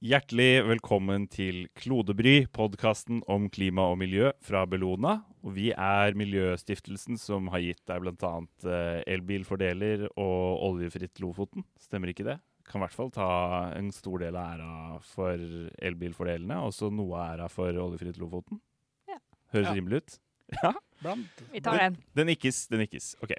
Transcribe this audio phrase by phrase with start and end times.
[0.00, 5.18] Hjertelig velkommen til Klodebry, podkasten om klima og miljø fra Bellona.
[5.44, 8.30] Og vi er Miljøstiftelsen som har gitt deg bl.a.
[8.64, 11.66] Eh, elbilfordeler og oljefritt Lofoten.
[11.84, 12.38] Stemmer ikke det?
[12.64, 13.28] Kan i hvert fall ta
[13.76, 14.72] en stor del av æra
[15.04, 15.44] for
[15.90, 18.62] elbilfordelene, og så noe av æra for oljefritt Lofoten.
[19.10, 19.20] Ja.
[19.52, 19.76] Høres Ja.
[19.76, 20.18] rimelig ut?
[20.62, 20.72] Ja.
[21.04, 21.44] Blant.
[21.52, 22.00] Vi tar den.
[22.16, 23.12] Den nikkes, den nikkes.
[23.20, 23.36] Ok.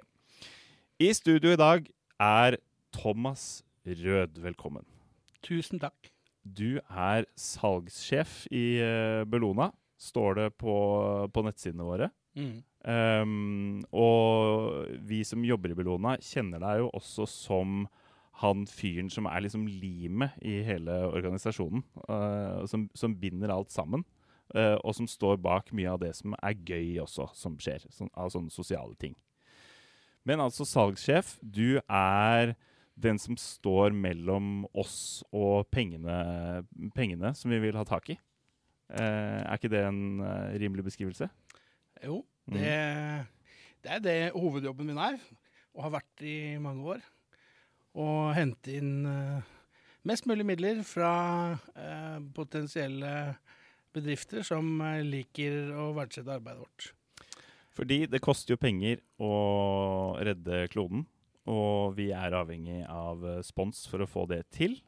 [1.02, 1.90] I studio i dag
[2.22, 2.58] er
[2.94, 4.38] Thomas Rød.
[4.38, 4.86] Velkommen.
[5.42, 6.11] Tusen takk.
[6.42, 9.70] Du er salgssjef i eh, Bellona,
[10.02, 10.74] står det på,
[11.32, 12.10] på nettsidene våre.
[12.34, 12.62] Mm.
[12.82, 17.84] Um, og vi som jobber i Bellona, kjenner deg jo også som
[18.42, 21.84] han fyren som er liksom limet i hele organisasjonen.
[22.08, 24.02] Uh, som, som binder alt sammen.
[24.52, 27.86] Uh, og som står bak mye av det som er gøy også, som skjer.
[27.94, 29.14] Sånn, av sånne sosiale ting.
[30.26, 32.56] Men altså salgssjef, du er
[32.98, 36.62] den som står mellom oss og pengene,
[36.96, 38.18] pengene som vi vil ha tak i.
[38.92, 41.30] Eh, er ikke det en eh, rimelig beskrivelse?
[42.04, 42.56] Jo, Mm.
[42.58, 43.26] det,
[43.84, 45.14] det er det hovedjobben min er,
[45.76, 47.04] og har vært i mange år.
[47.94, 49.44] Å hente inn eh,
[50.10, 51.12] mest mulig midler fra
[51.78, 53.12] eh, potensielle
[53.94, 56.88] bedrifter som eh, liker å verdsette arbeidet vårt.
[57.78, 59.30] Fordi det koster jo penger å
[60.18, 61.06] redde kloden,
[61.50, 64.78] og vi er avhengig av eh, spons for å få det til.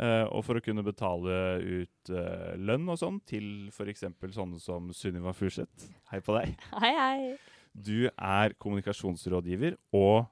[0.00, 4.06] Uh, og for å kunne betale ut uh, lønn og sånn til f.eks.
[4.32, 5.84] sånne som Sunniva Furseth.
[6.08, 6.54] Hei på deg.
[6.82, 7.34] Hei, hei.
[7.76, 10.24] Du er kommunikasjonsrådgiver og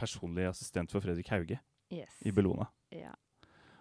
[0.00, 1.58] personlig assistent for Fredrik Hauge
[1.90, 2.12] Yes.
[2.22, 2.68] i Bellona.
[2.94, 3.16] Ja.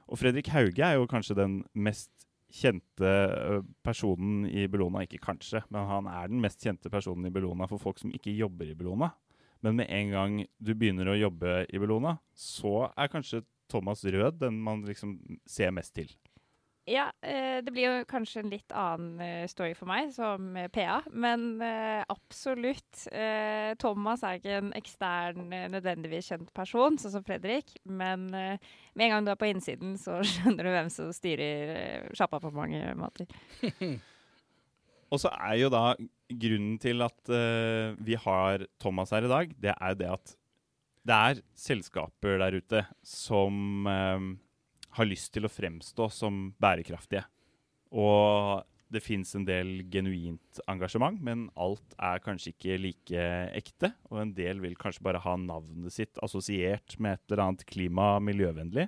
[0.08, 2.10] Og Fredrik Hauge er jo kanskje den mest
[2.50, 3.12] kjente
[3.86, 5.04] personen i Bellona.
[5.06, 8.34] Ikke kanskje, men han er den mest kjente personen i Bellona for folk som ikke
[8.34, 9.12] jobber i Bellona.
[9.66, 14.40] Men med en gang du begynner å jobbe i Bellona, så er kanskje Thomas Rød
[14.42, 16.12] den man liksom ser mest til.
[16.90, 20.70] Ja, eh, det blir jo kanskje en litt annen eh, story for meg som eh,
[20.74, 21.62] PA, men
[22.10, 23.04] absolutt.
[23.14, 27.76] Eh, Thomas er ikke en ekstern, nødvendigvis kjent person, sånn som Fredrik.
[27.86, 32.42] Men med en gang du er på innsiden, så skjønner du hvem som styrer sjappa
[32.42, 33.30] på mange måter.
[35.14, 35.94] Og så er jo da
[36.30, 40.36] grunnen til at uh, vi har Thomas her i dag, det er det at
[41.10, 44.30] det er selskaper der ute som uh,
[44.98, 47.24] har lyst til å fremstå som bærekraftige.
[47.90, 53.26] Og det fins en del genuint engasjement, men alt er kanskje ikke like
[53.58, 53.92] ekte.
[54.10, 58.16] Og en del vil kanskje bare ha navnet sitt assosiert med et eller annet klima-
[58.18, 58.88] og miljøvennlig.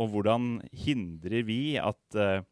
[0.00, 2.44] Og hvordan hindrer vi at eh,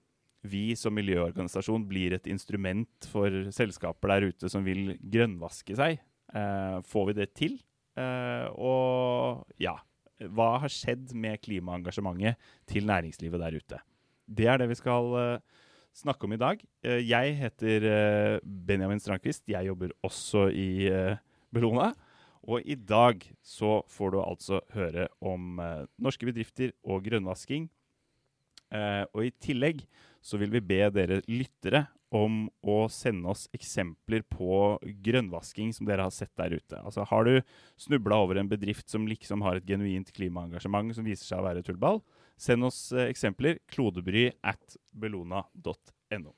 [0.51, 6.01] vi som miljøorganisasjon blir et instrument for selskaper der ute som vil grønnvaske seg.
[6.35, 7.59] Eh, får vi det til?
[7.99, 9.77] Eh, og ja,
[10.27, 13.81] hva har skjedd med klimaengasjementet til næringslivet der ute?
[14.29, 15.65] Det er det vi skal eh,
[15.99, 16.61] snakke om i dag.
[16.85, 19.47] Eh, jeg heter eh, Benjamin Strandquist.
[19.51, 21.19] Jeg jobber også i eh,
[21.55, 21.93] Bellona.
[22.49, 25.59] Og i dag så får du altså høre om
[26.01, 27.67] norske bedrifter og grønnvasking.
[28.75, 29.85] Eh, og i tillegg
[30.25, 36.07] så vil vi be dere lyttere om å sende oss eksempler på grønnvasking som dere
[36.07, 36.81] har sett der ute.
[36.81, 37.41] Altså Har du
[37.81, 41.65] snubla over en bedrift som liksom har et genuint klimaengasjement som viser seg å være
[41.67, 42.01] tullball,
[42.41, 43.61] send oss eh, eksempler.
[43.69, 46.35] Klodebry at bellona.no.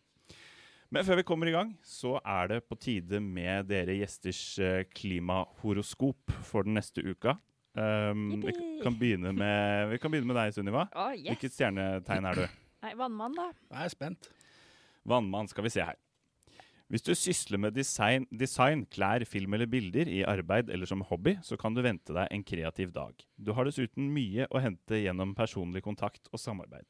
[0.91, 4.83] Men før vi kommer i gang, så er det på tide med dere gjesters eh,
[4.91, 7.37] klimahoroskop for den neste uka.
[7.79, 10.89] Um, vi, kan begynne med, vi kan begynne med deg, Sunniva.
[10.99, 11.29] Oh, yes.
[11.31, 12.61] Hvilket stjernetegn er du?
[12.85, 13.51] Nei, vannmann, da.
[13.71, 14.31] Jeg er spent.
[15.09, 15.99] Vannmann, skal vi se her.
[16.91, 21.37] Hvis du sysler med design, design, klær, film eller bilder i arbeid eller som hobby,
[21.47, 23.15] så kan du vente deg en kreativ dag.
[23.39, 26.89] Du har dessuten mye å hente gjennom personlig kontakt og samarbeid.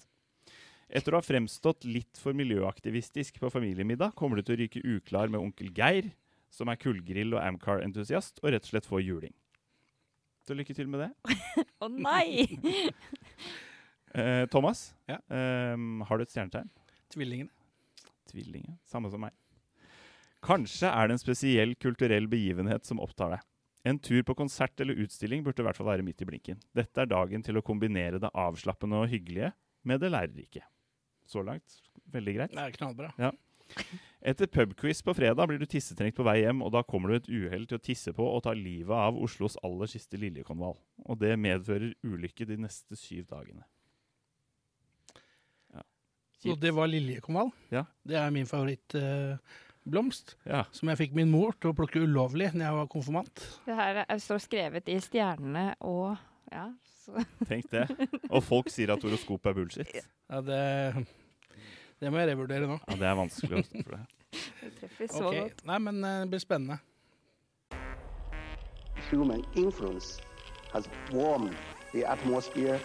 [0.88, 5.28] Etter å ha fremstått litt for miljøaktivistisk på familiemiddag, kommer du til å ryke uklar
[5.28, 6.08] med onkel Geir,
[6.50, 9.36] som er kullgrill og Amcar-entusiast, og rett og slett få juling.
[10.46, 11.10] Så lykke til med det.
[11.82, 12.46] Å nei!
[14.10, 15.20] Eh, Thomas, Ja.
[15.30, 15.76] eh,
[16.08, 16.66] har du et stjernetegn?
[17.14, 17.50] Tvillingene.
[18.26, 18.74] Tvillingene.
[18.90, 19.30] Samme som meg.
[20.42, 23.44] Kanskje er det en spesiell kulturell begivenhet som opptar deg.
[23.86, 26.58] En tur på konsert eller utstilling burde i hvert fall være midt i blinken.
[26.74, 29.52] Dette er dagen til å kombinere det avslappende og hyggelige
[29.86, 30.64] med det lærerike.
[31.30, 31.78] Så langt
[32.10, 32.50] veldig greit.
[32.58, 33.12] Det er knallbra.
[34.20, 37.28] Etter pubquiz på fredag blir du tissetrengt på vei hjem, og da kommer du et
[37.32, 40.76] uhell til å tisse på og ta livet av Oslos aller siste liljekonvall.
[41.08, 43.64] Og det medfører ulykke de neste syv dagene.
[45.72, 45.86] Ja.
[46.42, 47.48] Så det var liljekonvall.
[47.72, 47.86] Ja.
[48.04, 50.36] Det er min favorittblomst.
[50.44, 50.66] Ja.
[50.76, 53.46] som jeg fikk min mor til å plukke ulovlig når jeg var konfirmant.
[53.64, 56.18] Det her er, står skrevet i stjernene og
[56.50, 56.66] Ja,
[57.06, 57.86] så Tenk det.
[58.28, 59.96] Og folk sier at horoskop er bullshit.
[60.28, 60.62] Ja, det,
[62.00, 62.78] det må jeg revurdere nå.
[62.88, 64.04] Ja, Det er vanskelig å for det.
[64.62, 65.42] det treffer så okay.
[65.48, 65.66] godt.
[65.68, 66.80] Nei, men eh, det blir spennende.
[69.10, 70.20] human influence
[70.72, 71.56] has warmed
[71.92, 72.80] the atmosphere,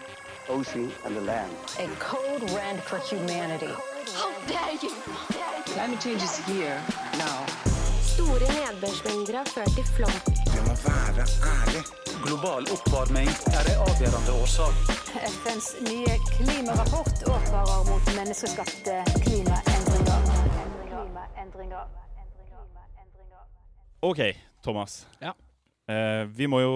[0.49, 1.51] ocean, and the land.
[1.79, 3.73] A code red for humanity.
[4.13, 4.89] How dare you!
[5.65, 6.81] Climate change is here
[7.17, 7.45] now.
[8.01, 10.44] Store nedbørsmengder har ført til flom.
[10.65, 11.81] Må være ærlig.
[12.25, 14.75] Global oppvarming er en avgjørende årsak.
[15.41, 20.19] FNs nye klimarapport advarer mot menneskeskapte klimaendringer.
[20.89, 21.85] Klimaendringer.
[24.05, 24.21] OK,
[24.65, 25.07] Thomas.
[25.21, 25.31] Ja.
[25.85, 26.73] Uh, vi må jo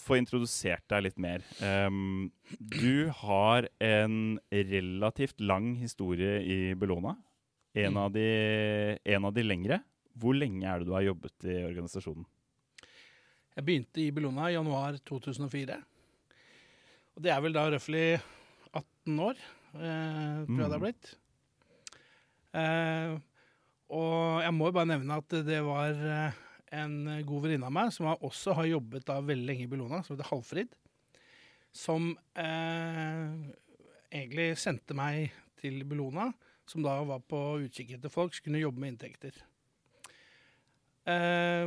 [0.00, 1.44] få introdusert deg litt mer.
[1.64, 2.28] Um,
[2.60, 7.16] du har en relativt lang historie i Bellona.
[7.74, 7.96] En, Mm.
[8.02, 8.26] av de,
[9.04, 9.80] en av de lengre.
[10.18, 12.24] Hvor lenge er det du har jobbet i organisasjonen?
[13.56, 15.78] Jeg begynte i Bellona i januar 2004.
[17.16, 18.04] Og det er vel da røftlig
[18.70, 19.40] 18 år,
[19.74, 21.10] eh, tror jeg det har blitt.
[22.60, 23.16] Eh,
[23.90, 26.38] og jeg må jo bare nevne at det var eh,
[26.78, 26.94] en
[27.26, 30.30] god venninne av meg som også har jobbet da veldig lenge i Bellona, som heter
[30.30, 30.76] Halfrid.
[31.74, 33.24] Som eh,
[34.10, 36.30] egentlig sendte meg til Bellona,
[36.70, 39.34] som da var på utkikk etter folk som kunne jobbe med inntekter.
[41.10, 41.66] Eh,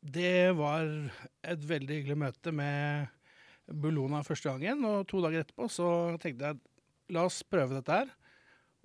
[0.00, 0.86] det var
[1.44, 3.10] et veldig hyggelig møte med
[3.70, 5.90] Bellona første gangen, og to dager etterpå så
[6.22, 8.10] tenkte jeg la oss prøve dette her.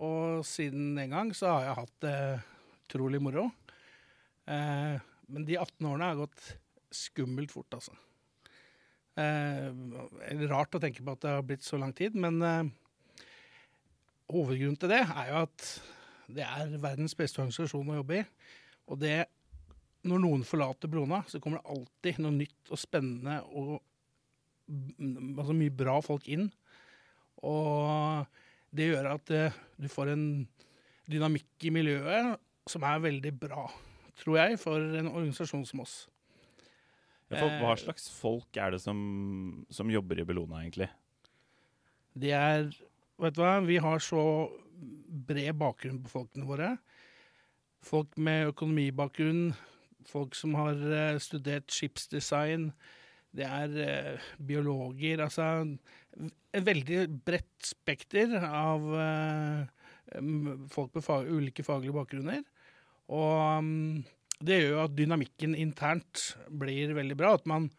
[0.06, 2.18] Og siden den gang så har jeg hatt det
[2.86, 3.48] utrolig moro.
[4.46, 4.98] Eh,
[5.32, 6.50] men de 18 årene har gått
[6.94, 7.96] skummelt fort, altså.
[9.16, 9.72] Eh,
[10.52, 12.74] rart å tenke på at det har blitt så lang tid, men eh,
[14.34, 15.70] hovedgrunnen til det er jo at
[16.36, 18.28] det er verdens beste organisasjon å jobbe i.
[18.92, 19.18] Og det
[20.06, 23.76] når noen forlater Brona, så kommer det alltid noe nytt og spennende og
[24.70, 26.48] mm, altså mye bra folk inn.
[27.46, 28.26] Og
[28.76, 30.26] det gjør at uh, du får en
[31.10, 32.36] dynamikk i miljøet
[32.70, 33.68] som er veldig bra,
[34.22, 35.96] tror jeg, for en organisasjon som oss.
[37.30, 39.00] Ja, for, hva Eh, slags folk er det som,
[39.74, 40.90] som jobber i Bellona, egentlig?
[42.14, 42.70] Det er
[43.16, 44.22] Vet du hva, vi har så
[45.28, 46.74] bred bakgrunn på folkene våre.
[47.86, 49.54] Folk med økonomibakgrunn,
[50.10, 52.70] folk som har eh, studert skipsdesign.
[53.36, 55.24] Det er eh, biologer.
[55.26, 55.78] Altså
[56.56, 60.20] et veldig bredt spekter av eh,
[60.72, 62.44] folk med fag, ulike faglige bakgrunner.
[63.14, 64.04] Og mm,
[64.46, 67.36] det gjør jo at dynamikken internt blir veldig bra.
[67.38, 67.70] At man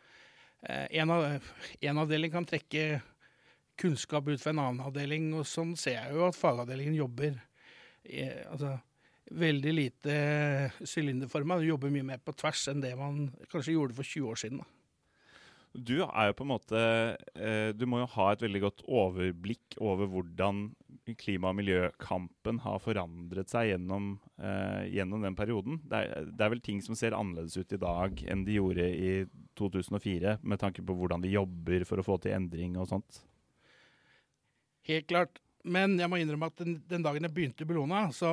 [0.66, 1.42] en, av,
[1.84, 3.00] en avdeling kan trekke
[3.78, 7.36] kunnskap ut fra en annen avdeling, og sånn ser jeg jo at fagavdelingen jobber
[8.48, 8.72] altså,
[9.30, 10.16] veldig lite
[10.86, 11.58] sylinderforma.
[11.58, 14.62] Du jobber mye mer på tvers enn det man kanskje gjorde for 20 år siden.
[14.62, 14.68] Da.
[15.76, 16.82] Du er jo på en måte
[17.36, 20.70] eh, Du må jo ha et veldig godt overblikk over hvordan
[21.20, 25.78] klima- og miljøkampen har forandret seg gjennom, eh, gjennom den perioden.
[25.86, 28.88] Det er, det er vel ting som ser annerledes ut i dag enn de gjorde
[28.90, 29.12] i
[29.58, 33.20] 2004, med tanke på hvordan vi jobber for å få til endring og sånt.
[34.90, 35.38] Helt klart.
[35.66, 38.32] Men jeg må innrømme at den, den dagen jeg begynte i Bellona, så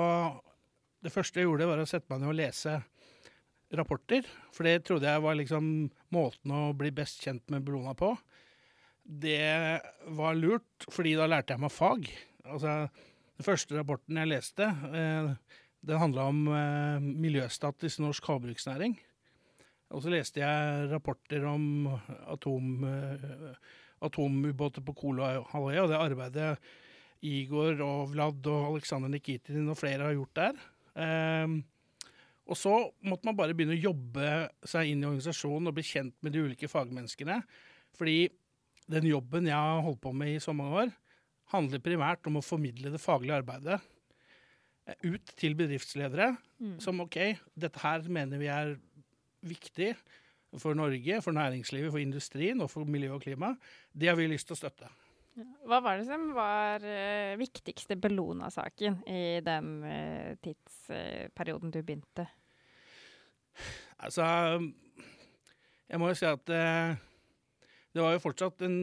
[1.03, 2.77] det første jeg gjorde, var å sette meg ned og lese
[3.77, 4.27] rapporter.
[4.53, 5.65] For det trodde jeg var liksom
[6.13, 8.13] måten å bli best kjent med Bellona på.
[9.03, 9.81] Det
[10.15, 12.07] var lurt, fordi da lærte jeg meg fag.
[12.47, 12.75] Altså,
[13.39, 15.33] den første rapporten jeg leste, eh,
[15.83, 18.95] den handla om eh, miljøstatus i norsk havbruksnæring.
[19.93, 21.89] Og så leste jeg rapporter om
[22.31, 23.57] atom, eh,
[24.03, 26.53] atomubåter på Kolahalvøya, og det arbeidet
[27.23, 30.63] Igor og Vlad og Aleksandr Nikitin og flere har gjort der.
[30.99, 31.61] Ehm,
[32.43, 32.73] og så
[33.07, 34.29] måtte man bare begynne å jobbe
[34.67, 37.39] seg inn i organisasjonen og bli kjent med de ulike fagmenneskene.
[37.95, 38.27] Fordi
[38.91, 40.93] den jobben jeg har holdt på med i så mange år,
[41.53, 43.77] handler primært om å formidle det faglige arbeidet
[44.87, 46.33] eh, ut til bedriftsledere.
[46.83, 47.19] Som OK,
[47.59, 48.75] dette her mener vi er
[49.43, 49.93] viktig
[50.61, 53.53] for Norge, for næringslivet, for industrien og for miljø og klima.
[53.91, 54.91] Det har vi lyst til å støtte.
[55.65, 62.27] Hva var det som var uh, viktigste Bellona-saken i den uh, tidsperioden du begynte?
[64.03, 64.25] Altså
[65.89, 67.01] Jeg må jo si at eh,
[67.93, 68.77] det var jo fortsatt en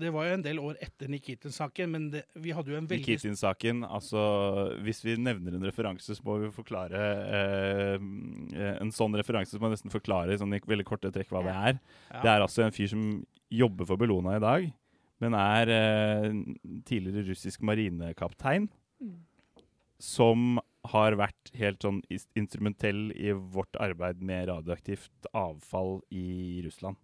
[0.00, 3.02] Det var jo en del år etter Nikitin-saken, men det, vi hadde jo en veldig
[3.02, 4.20] Nikitin-saken, altså
[4.84, 7.00] Hvis vi nevner en referanse, så må vi forklare
[7.38, 7.96] eh,
[8.76, 11.56] En sånn referanse så må vi nesten forklare sånn, i veldig korte trekk hva det
[11.56, 11.80] er.
[12.12, 12.22] Ja.
[12.22, 13.04] Det er altså en fyr som
[13.50, 14.68] jobber for Bellona i dag,
[15.20, 16.30] men er eh,
[16.88, 18.68] tidligere russisk marinekaptein.
[20.00, 20.58] Som
[20.90, 21.98] har vært helt sånn
[22.38, 26.96] instrumentell i vårt arbeid med radioaktivt avfall i Russland.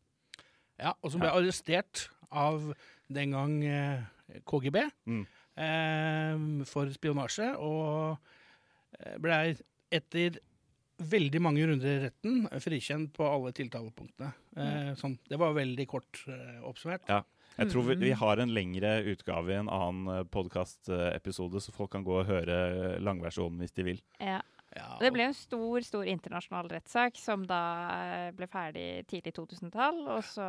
[0.81, 1.37] Ja, og som ble Ja.
[1.37, 2.73] arrestert av
[3.13, 4.03] den gang eh,
[4.49, 5.27] KGB Mm.
[5.57, 8.19] eh, for spionasje, og
[9.21, 9.57] ble
[9.93, 10.39] etter
[10.99, 14.33] veldig mange runder i retten frikjent på alle tiltalepunktene.
[14.57, 17.05] Eh, sånn, det var veldig kort eh, oppsummert.
[17.09, 17.23] Ja.
[17.57, 18.19] Jeg tror vi, vi Mm.
[18.21, 23.59] har en lengre utgave i en annen podkastepisode, så folk kan gå og høre langversjonen
[23.63, 24.01] hvis de vil.
[24.21, 24.43] Ja.
[24.77, 27.61] Ja, Det ble en stor stor internasjonal rettssak som da
[28.27, 30.03] eh, ble ferdig tidlig 2000-tall.
[30.19, 30.45] Og så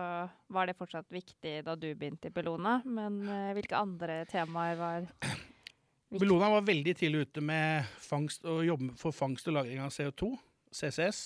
[0.52, 2.82] var det fortsatt viktig da du begynte i Bellona.
[2.84, 5.06] Men eh, hvilke andre temaer var
[6.12, 6.20] viktige?
[6.20, 10.34] Bellona var veldig tidlig ute med fangst og jobbe for fangst og lagring av CO2,
[10.76, 11.22] CCS.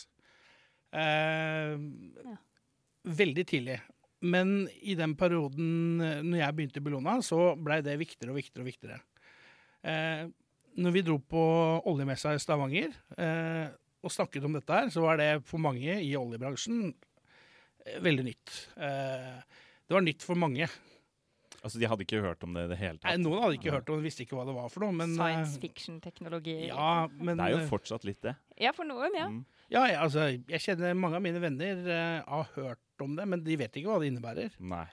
[0.94, 1.74] Eh,
[3.02, 3.80] Veldig tidlig.
[4.22, 8.38] Men i den perioden eh, når jeg begynte i Bellona, så blei det viktigere og
[8.42, 9.00] viktigere og viktigere.
[9.82, 10.28] Eh,
[10.82, 11.42] når vi dro på
[11.90, 16.14] oljemessa i Stavanger eh, og snakket om dette her, så var det for mange i
[16.18, 18.56] oljebransjen eh, veldig nytt.
[18.78, 19.42] Eh,
[19.90, 20.70] det var nytt for mange.
[21.62, 23.10] Altså, De hadde ikke hørt om det i det hele tatt?
[23.12, 24.96] Nei, noen hadde ikke hørt om det, visste ikke hva det var for noe.
[24.98, 26.56] Men, eh, Science fiction-teknologi?
[26.72, 28.34] Ja, men Det er jo fortsatt litt det.
[28.62, 29.28] Ja, for noen, ja.
[29.30, 29.44] Mm.
[29.72, 33.44] Ja, jeg, altså, jeg kjenner mange av mine venner uh, har hørt om det, men
[33.46, 34.58] de vet ikke hva det innebærer.
[34.60, 34.84] Nei.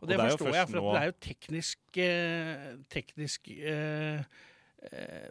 [0.00, 3.50] Og Og det, det forstår jeg, for at nå- det er jo teknisk uh, Teknisk
[3.54, 4.24] uh,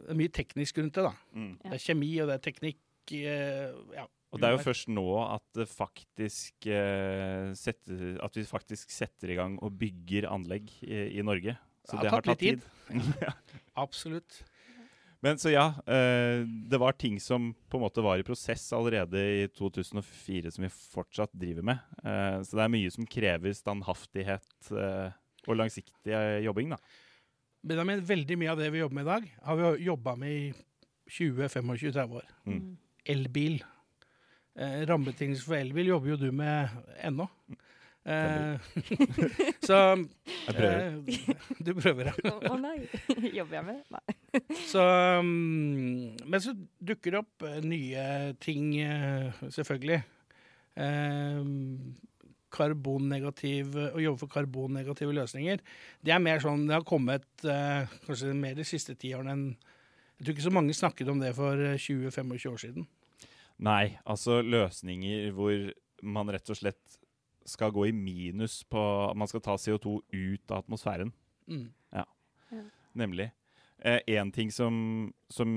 [0.07, 1.12] Det mye teknisk rundt det, da.
[1.36, 1.51] Mm.
[1.60, 1.69] Ja.
[1.69, 2.79] Det er kjemi, og det er teknikk.
[3.13, 4.07] ja.
[4.33, 9.36] Og det er jo først nå at det faktisk setter, At vi faktisk setter i
[9.38, 11.53] gang og bygger anlegg i, i Norge.
[11.86, 13.29] Så Det det har har tatt tatt litt tid.
[13.83, 14.39] Absolutt.
[15.24, 19.22] Men så ja, eh, det var ting som på en måte var i prosess allerede
[19.24, 21.80] i 2004 som vi fortsatt driver med.
[22.03, 25.15] Eh, så det er mye som krever standhaftighet eh,
[25.48, 26.80] og langsiktig jobbing, da.
[27.63, 30.44] Benjamin, veldig mye av det vi jobber med i dag, har vi jobba med i
[31.08, 32.27] 20-25-30 år.
[32.44, 32.63] Mm.
[33.15, 33.62] Elbil.
[34.60, 37.30] Eh, rammebetingelser for elbil jobber jo du med ennå.
[38.03, 38.60] Eh,
[39.67, 40.79] så Jeg prøver.
[41.07, 42.33] eh, du prøver, ja.
[42.33, 42.77] Å oh, nei!
[43.39, 43.98] Jobber jeg med det?
[43.98, 44.17] Nei.
[44.72, 44.81] Så,
[45.22, 48.05] um, men så dukker det opp eh, nye
[48.41, 48.74] ting,
[49.53, 50.00] selvfølgelig.
[50.74, 51.93] Um,
[52.53, 55.62] karbonnegativ, å jobbe for karbonnegative løsninger.
[56.05, 59.45] Det er mer sånn, det har kommet eh, kanskje mer de siste ti årene enn
[60.19, 62.86] Jeg tror ikke så mange snakket om det for eh, 20-25 år siden.
[63.63, 65.72] Nei, altså løsninger hvor
[66.03, 67.00] man rett og slett
[67.45, 71.13] skal gå i minus på at Man skal ta CO2 ut av atmosfæren.
[71.47, 71.69] Mm.
[72.93, 73.31] Nemlig.
[73.83, 74.75] Én ting som,
[75.27, 75.50] som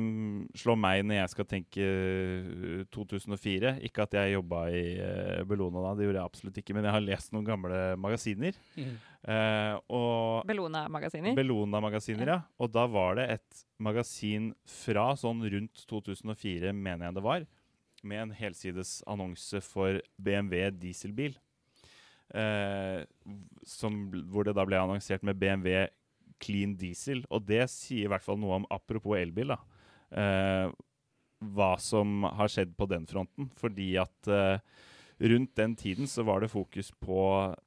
[0.59, 5.85] slår meg når jeg skal tenke eh, 2004 Ikke at jeg jobba i eh, Bellona
[5.85, 8.59] da, det gjorde jeg absolutt ikke, men jeg har lest noen gamle magasiner.
[8.75, 8.97] Mm.
[9.31, 11.39] Eh, Bellona-magasiner?
[11.39, 12.41] Bellona-magasiner, ja.
[12.59, 17.47] Og da var det et magasin fra sånn rundt 2004, mener jeg det var,
[18.03, 21.39] med en helsides annonse for BMW dieselbil.
[22.35, 23.05] Eh,
[23.67, 24.01] som,
[24.33, 25.87] hvor det da ble annonsert med BMW
[26.43, 27.23] clean diesel.
[27.31, 29.61] Og det sier i hvert fall noe om, apropos elbil, da,
[30.17, 30.75] eh,
[31.57, 33.51] hva som har skjedd på den fronten.
[33.61, 34.59] Fordi at eh,
[35.33, 37.21] rundt den tiden så var det fokus på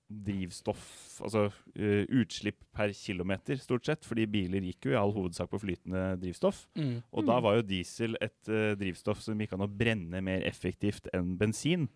[0.10, 0.84] drivstoff,
[1.26, 4.06] altså uh, utslipp per kilometer, stort sett.
[4.06, 6.68] Fordi biler gikk jo i all hovedsak på flytende drivstoff.
[6.78, 7.00] Mm.
[7.10, 11.10] Og da var jo diesel et uh, drivstoff som gikk an å brenne mer effektivt
[11.14, 11.90] enn bensin.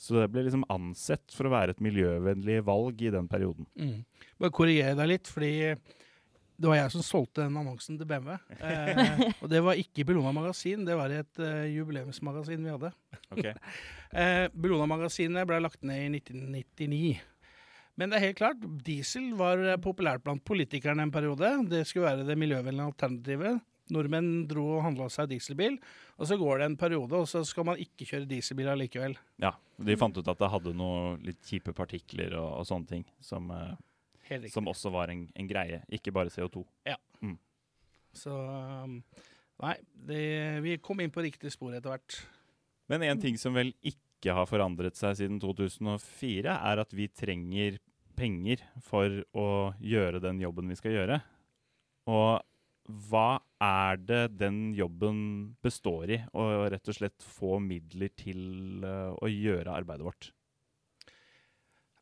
[0.00, 3.66] Så det ble liksom ansett for å være et miljøvennlig valg i den perioden.
[3.76, 3.98] Mm.
[4.40, 5.52] Bare korrigere deg litt, fordi
[6.60, 8.34] det var jeg som solgte den annonsen til BMW.
[8.60, 12.76] Eh, og det var ikke i Bellona Magasin, det var i et uh, jubileumsmagasin vi
[12.76, 12.94] hadde.
[13.32, 13.56] Okay.
[14.10, 17.20] Eh, Bellona-magasinet ble lagt ned i 1999.
[17.94, 21.52] Men det er helt klart, diesel var eh, populært blant politikerne en periode.
[21.70, 23.60] Det skulle være det miljøvennlige alternativet.
[23.94, 25.78] Nordmenn dro og handla seg dieselbil,
[26.16, 29.18] og så går det en periode, og så skal man ikke kjøre dieselbil allikevel.
[29.42, 33.06] Ja, De fant ut at det hadde noe litt kjipe partikler og, og sånne ting,
[33.24, 36.64] som, eh, som også var en, en greie, ikke bare CO2.
[36.88, 36.98] Ja.
[38.16, 39.00] Så um,
[39.60, 40.20] Nei, det,
[40.64, 42.16] vi kom inn på riktig spor etter hvert.
[42.88, 47.76] Men en ting som vel ikke har forandret seg siden 2004, er at vi trenger
[48.16, 49.48] penger for å
[49.84, 51.20] gjøre den jobben vi skal gjøre.
[52.08, 52.40] Og
[53.08, 55.22] hva er det den jobben
[55.64, 56.20] består i?
[56.32, 60.30] Å rett og slett få midler til eh, å gjøre arbeidet vårt.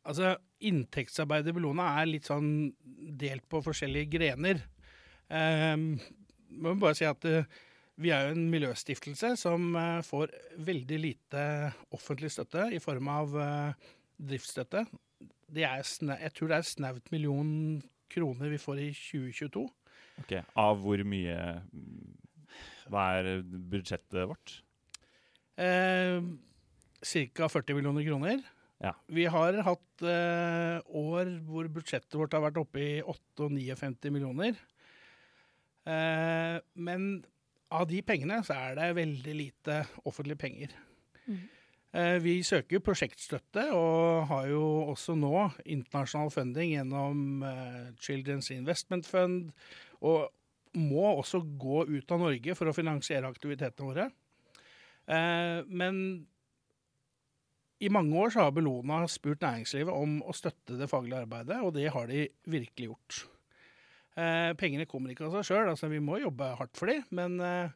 [0.09, 0.33] Altså,
[0.65, 2.71] inntektsarbeidet i Bellona er litt sånn
[3.19, 4.63] delt på forskjellige grener.
[5.29, 5.91] Um,
[6.57, 7.43] må bare si at uh,
[8.01, 10.33] vi er jo en miljøstiftelse som uh, får
[10.65, 11.43] veldig lite
[11.93, 14.87] offentlig støtte i form av uh, driftsstøtte.
[15.53, 17.51] Jeg tror det er snaut million
[18.09, 19.67] kroner vi får i 2022.
[20.19, 21.37] Ok, Av hvor mye
[21.69, 22.13] mm,
[22.89, 24.55] Hva er budsjettet vårt?
[25.59, 26.19] Eh,
[26.99, 27.47] Ca.
[27.51, 28.41] 40 millioner kroner.
[28.79, 28.93] Ja.
[29.11, 34.59] Vi har hatt eh, år hvor budsjettet vårt har vært oppe i 58-59 millioner.
[35.87, 37.09] Eh, men
[37.69, 40.75] av de pengene så er det veldig lite offentlige penger.
[41.89, 48.51] Eh, vi søker jo prosjektstøtte, og har jo også nå internasjonal funding gjennom eh, Children's
[48.53, 49.51] Investment Fund,
[50.05, 54.09] og må også gå ut av Norge for å finansiere aktivitetene våre.
[55.09, 56.03] Eh, men
[57.79, 61.73] i mange år så har Bellona spurt næringslivet om å støtte det faglige arbeidet, og
[61.77, 63.21] det har de virkelig gjort.
[64.19, 67.39] Eh, pengene kommer ikke av seg sjøl, altså vi må jobbe hardt for dem, men
[67.45, 67.71] eh,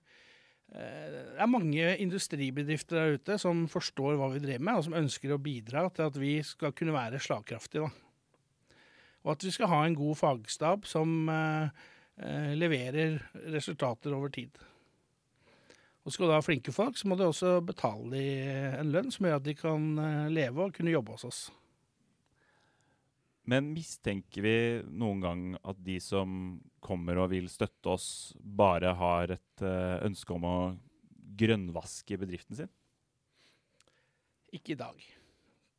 [0.75, 4.98] eh, det er mange industribedrifter der ute som forstår hva vi driver med, og som
[5.00, 7.88] ønsker å bidra til at vi skal kunne være slagkraftige.
[7.88, 8.03] Da.
[9.24, 13.15] Og at vi skal ha en god fagstab som eh, leverer
[13.50, 14.60] resultater over tid.
[16.03, 19.27] Og skal du ha flinke folk, så må du også betale dem en lønn som
[19.27, 21.41] gjør at de kan eh, leve og kunne jobbe hos oss.
[23.48, 28.08] Men mistenker vi noen gang at de som kommer og vil støtte oss,
[28.39, 30.58] bare har et eh, ønske om å
[31.39, 32.72] grønnvaske bedriften sin?
[34.53, 35.00] Ikke i dag.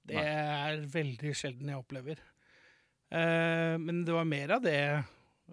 [0.04, 2.20] Det er veldig sjelden jeg opplever.
[3.12, 4.80] Eh, men det var mer av det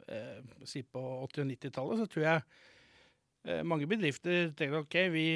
[0.07, 2.01] eh, si på 80- og 90-tallet.
[2.01, 2.41] Så tror jeg
[3.45, 5.27] eh, mange bedrifter tenker ok, vi,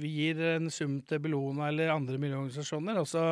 [0.00, 3.24] vi gir en sum til Bellona eller andre miljøorganisasjoner, og så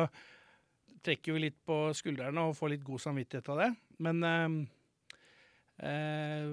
[1.05, 3.69] trekker vi litt på skuldrene og får litt god samvittighet av det.
[4.05, 4.59] Men eh,
[5.89, 6.51] eh,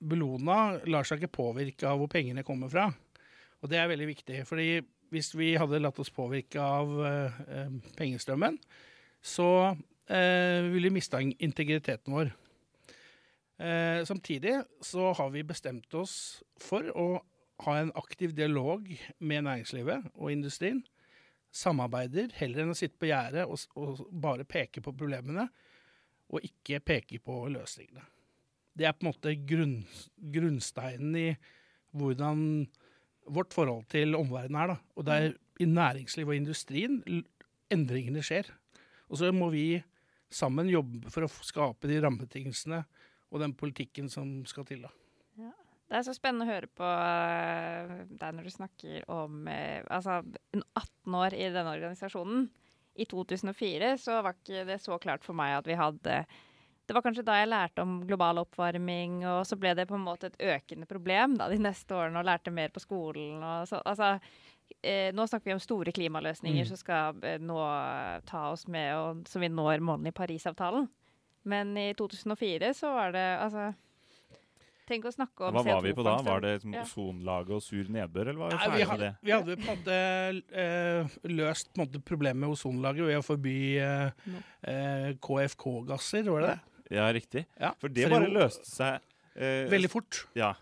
[0.00, 2.88] Bellona lar seg ikke påvirke av hvor pengene kommer fra.
[3.60, 4.42] Og det er veldig viktig.
[4.48, 4.80] fordi
[5.10, 8.58] hvis vi hadde latt oss påvirke av eh, pengestrømmen,
[9.20, 9.76] så
[10.10, 12.32] ville vi mista integriteten vår.
[13.60, 16.14] Eh, samtidig så har vi bestemt oss
[16.60, 17.08] for å
[17.66, 18.86] ha en aktiv dialog
[19.18, 20.80] med næringslivet og industrien.
[21.52, 25.44] Samarbeider heller enn å sitte på gjerdet og, og bare peke på problemene,
[26.30, 28.06] og ikke peke på løsningene.
[28.72, 29.76] Det er på en måte grunn,
[30.32, 31.26] grunnsteinen i
[31.90, 32.64] hvordan
[33.28, 34.72] vårt forhold til omverdenen er.
[34.72, 34.78] Da.
[34.96, 37.00] Og det er i næringslivet og industrien
[37.70, 38.48] endringene skjer.
[39.10, 39.82] Og så må vi
[40.32, 42.84] sammen jobbe for å skape de rammebetingelsene
[43.30, 44.82] og den politikken som skal til.
[44.86, 44.90] da.
[45.90, 50.20] Det er så spennende å høre på eh, deg når du snakker om eh, altså,
[50.54, 52.44] 18 år i denne organisasjonen.
[52.94, 56.20] I 2004 så var ikke det så klart for meg at vi hadde
[56.86, 60.06] Det var kanskje da jeg lærte om global oppvarming, og så ble det på en
[60.06, 63.42] måte et økende problem da, de neste årene, og lærte mer på skolen.
[63.42, 64.12] Og så, altså,
[64.82, 66.70] eh, nå snakker vi om store klimaløsninger Mm.
[66.70, 67.58] som skal eh, nå
[68.26, 70.88] ta oss med, og så vi når målene i Parisavtalen.
[71.48, 73.70] Men i 2004 så var det altså
[74.90, 76.16] Tenk å snakke om Hva var vi på da?
[76.26, 76.82] Var det som Ja.
[76.82, 79.10] ozonlaget og sur nedbør, eller var vi, ferdig med det?
[79.22, 79.98] vi hadde på en måte
[80.64, 84.32] eh, løst på en måte problemet med ozonlaget ved å forby eh,
[84.66, 86.96] eh, KFK-gasser, var det det?
[86.98, 87.44] Ja, riktig.
[87.60, 87.70] Ja.
[87.78, 88.98] For det bare løste seg
[89.36, 90.24] eh, Veldig fort.
[90.34, 90.56] Ja.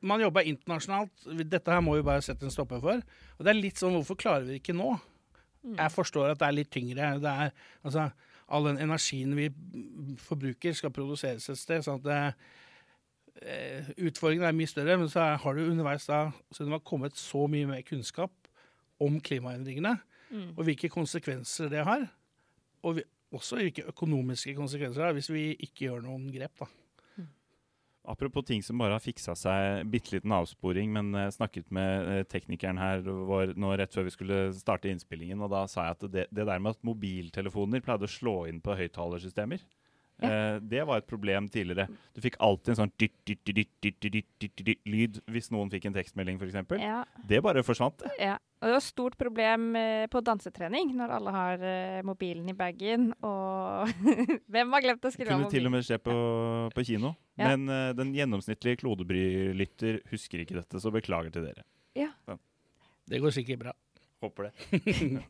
[0.00, 1.26] Man jobba internasjonalt.
[1.44, 3.04] Dette her må vi bare sette en stopper for.
[3.36, 4.94] Og det er litt sånn, hvorfor klarer vi det ikke nå?
[5.76, 7.12] Jeg forstår at det er litt tyngre.
[7.20, 7.52] Det er,
[7.84, 8.06] altså,
[8.48, 9.48] all den energien vi
[10.22, 11.82] forbruker, skal produseres et sted.
[11.82, 12.20] sånn at det,
[13.42, 17.16] eh, Utfordringen er mye større, men så har du underveis da så det har kommet
[17.16, 18.32] så mye mer kunnskap
[19.00, 19.98] om klimaendringene,
[20.56, 22.08] og hvilke konsekvenser det har.
[22.82, 26.58] Og vi, også hvilke økonomiske konsekvenser det har hvis vi ikke gjør noen grep.
[26.58, 26.66] da.
[28.06, 32.22] Apropos ting som bare har fiksa seg, bitte liten avsporing, men jeg snakket med eh,
[32.30, 36.06] teknikeren her vår, nå rett før vi skulle starte innspillingen, og da sa jeg at
[36.14, 39.64] det, det der med at mobiltelefoner pleide å slå inn på høyttalersystemer,
[40.22, 40.28] ja.
[40.28, 41.90] Eh, det var et problem tidligere.
[42.16, 42.92] Du fikk alltid en sånn
[44.88, 46.76] lyd hvis noen fikk en tekstmelding, f.eks.
[46.80, 47.02] Ja.
[47.28, 48.04] Det bare forsvant.
[48.20, 48.38] Ja.
[48.56, 52.56] Og det var et stort problem eh, på dansetrening når alle har eh, mobilen i
[52.56, 53.10] bagen.
[53.20, 53.92] Og
[54.52, 55.50] hvem har glemt å skrive av mobilen?
[55.50, 56.16] Kunne til og med skje på,
[56.72, 57.12] på kino.
[57.36, 57.52] Ja.
[57.52, 61.66] Men uh, den gjennomsnittlige klodebrylytter husker ikke dette, så beklager til dere.
[61.98, 62.08] Ja.
[62.24, 62.40] Sånn.
[63.06, 63.76] Det går sikkert bra.
[64.24, 64.80] Håper det.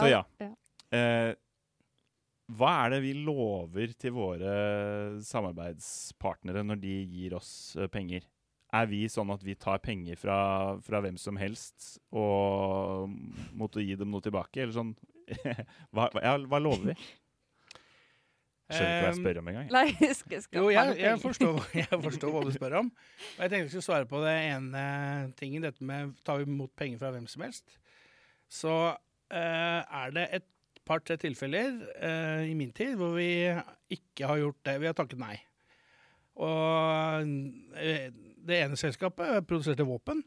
[0.00, 0.24] så ja.
[0.40, 0.50] ja.
[0.88, 1.36] Uh,
[2.52, 4.54] hva er det vi lover til våre
[5.24, 8.26] samarbeidspartnere når de gir oss eh, penger?
[8.74, 10.36] Er vi sånn at vi tar penger fra,
[10.82, 13.12] fra hvem som helst og
[13.54, 14.64] måtte gi dem noe tilbake?
[14.64, 14.94] Eller sånn
[15.94, 16.96] hva, hva- ja, hva lover vi?
[18.64, 19.66] Skjønner ikke hva jeg spør om engang.
[19.68, 19.74] jeg.
[19.76, 22.88] Nei, skal, skal Jo, jeg, jeg, forstår, jeg forstår hva du spør om.
[22.90, 24.84] Og jeg tenkte jeg skulle svare på det ene
[25.38, 27.76] tingen, dette med tar vi imot penger fra hvem som helst.
[28.52, 30.48] Så uh, er det et
[30.86, 33.50] par-tre tilfeller eh, i min tid hvor vi
[33.94, 34.78] ikke har gjort det.
[34.82, 35.36] Vi har takket nei.
[36.42, 37.30] Og
[37.78, 38.10] eh,
[38.44, 40.24] det ene selskapet produserte våpen,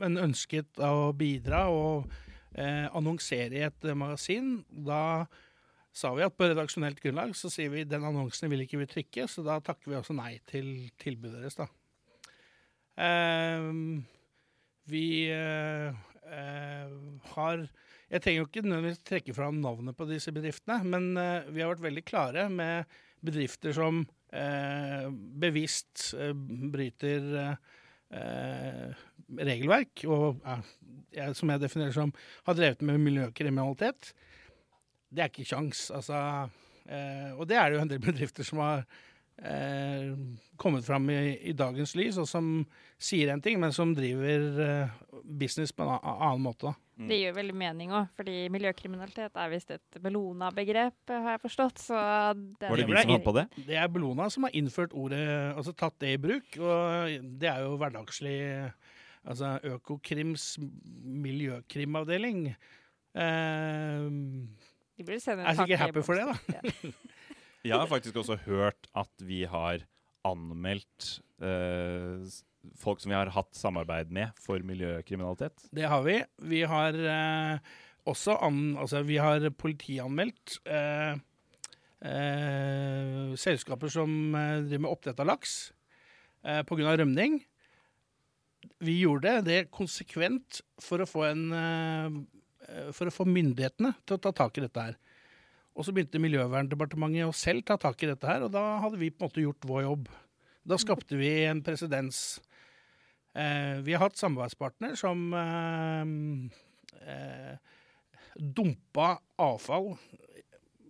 [0.00, 2.10] men ønsket å bidra og
[2.54, 4.60] eh, annonsere i et magasin.
[4.70, 5.26] Da
[5.92, 9.26] sa vi at på redaksjonelt grunnlag så sier vi den annonsen vil ikke vi trykke,
[9.28, 11.68] så da takker vi også nei til tilbudet deres, da.
[13.00, 13.68] Eh,
[14.90, 15.94] vi eh,
[16.26, 16.94] eh,
[17.34, 17.66] har
[18.10, 21.70] Jeg trenger jo ikke nødvendigvis trekke fram navnet på disse bedriftene, men eh, vi har
[21.70, 22.90] vært veldig klare med
[23.22, 24.02] bedrifter som
[24.34, 25.06] eh,
[25.44, 27.54] bevisst eh, bryter
[28.10, 30.40] regelverk, og
[31.38, 32.10] som jeg definerer som
[32.48, 34.08] har drevet med miljøkriminalitet.
[35.06, 35.84] Det er ikke kjangs.
[35.94, 36.18] Altså,
[37.36, 38.82] og det er det jo en del bedrifter som har
[39.42, 40.10] eh,
[40.56, 42.50] kommet fram i, i dagens lys, og som
[43.00, 46.70] sier en ting, men som driver eh, business på en annen måte.
[46.70, 46.74] da.
[47.08, 51.80] Det gir jo veldig mening òg, fordi miljøkriminalitet er visst et Bellona-begrep, har jeg forstått.
[51.80, 51.96] Så
[52.60, 53.44] det Var det vi som fant på det?
[53.68, 55.22] Det er Bellona som har innført ordet,
[55.56, 58.38] altså tatt det i bruk, og det er jo hverdagslig
[59.20, 60.54] Altså Økokrims
[61.20, 62.46] miljøkrimavdeling.
[63.12, 64.06] Eh,
[64.96, 66.36] De burde sende er sikkert happy for det, da.
[66.56, 66.92] Ja.
[67.68, 69.82] Jeg har faktisk også hørt at vi har
[70.24, 72.24] anmeldt eh,
[72.80, 75.68] folk som vi har hatt samarbeid med for miljøkriminalitet.
[75.72, 76.18] Det har vi.
[76.50, 77.74] Vi har eh,
[78.08, 81.20] også an, altså, vi har politianmeldt eh,
[82.06, 85.54] eh, selskaper som eh, driver med oppdrett av laks
[86.44, 86.96] eh, pga.
[87.00, 87.40] rømning.
[88.84, 92.20] Vi gjorde det konsekvent for å få en eh,
[92.94, 94.98] For å få myndighetene til å ta tak i dette her.
[95.74, 99.08] Og så begynte Miljøverndepartementet å selv ta tak i dette her, og da hadde vi
[99.10, 100.10] på en måte gjort vår jobb.
[100.66, 102.38] Da skapte vi en presedens.
[103.34, 106.08] Eh, vi har hatt samarbeidspartner som eh,
[107.06, 107.58] eh,
[108.34, 109.92] dumpa avfall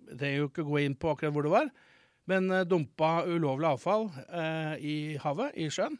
[0.08, 1.68] Jeg trenger jo ikke gå inn på akkurat hvor det var,
[2.30, 4.08] men dumpa ulovlig avfall
[4.82, 5.94] i havet, i sjøen.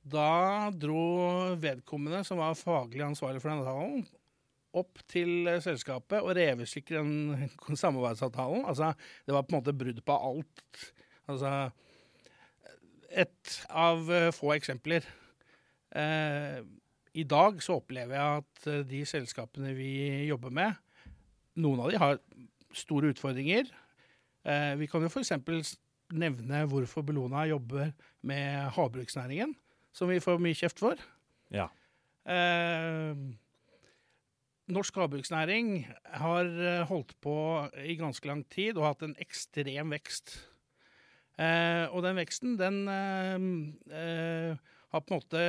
[0.00, 4.06] Da dro vedkommende, som var faglig ansvarlig for denne avtalen,
[4.80, 8.64] opp til selskapet og revesikre den samarbeidsavtalen.
[8.64, 8.94] Altså,
[9.26, 10.80] det var på en måte brudd på alt.
[11.28, 11.52] Altså
[13.12, 15.04] Et av få eksempler.
[15.94, 16.58] Eh,
[17.14, 20.74] I dag så opplever jeg at eh, de selskapene vi jobber med,
[21.62, 22.18] noen av de har
[22.74, 23.68] store utfordringer.
[24.42, 25.76] Eh, vi kan jo f.eks.
[26.14, 27.92] nevne hvorfor Bellona jobber
[28.26, 29.54] med havbruksnæringen,
[29.94, 30.98] som vi får mye kjeft for.
[31.54, 31.68] Ja.
[32.26, 33.14] Eh,
[34.74, 35.86] norsk havbruksnæring
[36.18, 36.50] har
[36.90, 37.36] holdt på
[37.84, 40.34] i ganske lang tid og hatt en ekstrem vekst.
[41.38, 45.46] Eh, og den veksten, den har på en måte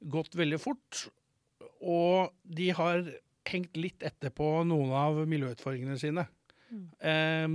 [0.00, 1.06] gått veldig fort.
[1.80, 3.04] Og de har
[3.46, 6.26] hengt litt etter på noen av miljøutfordringene sine.
[6.98, 7.46] Eh,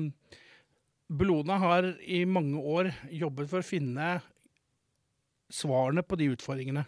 [1.12, 4.14] Bellona har i mange år jobbet for å finne
[5.52, 6.86] svarene på de utfordringene.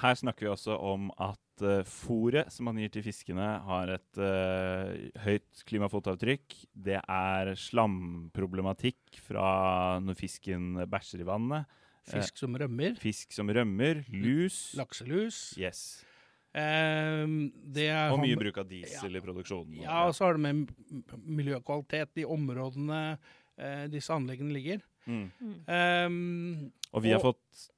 [0.00, 4.20] Her snakker vi også om at uh, fôret som man gir til fiskene, har et
[4.20, 4.92] uh,
[5.24, 6.56] høyt klimafotavtrykk.
[6.72, 11.80] Det er slamproblematikk fra når fisken bæsjer i vannet.
[12.08, 14.70] Fisk som rømmer, Fisk som rømmer, lus.
[14.78, 16.04] lakselus Yes.
[16.50, 19.76] Um, det er Og mye bruk av diesel i produksjonen.
[19.84, 24.80] Ja, og så har det med miljøkvalitet i områdene uh, disse anleggene ligger.
[25.06, 25.28] Mm.
[25.70, 27.68] Um, Og vi har fått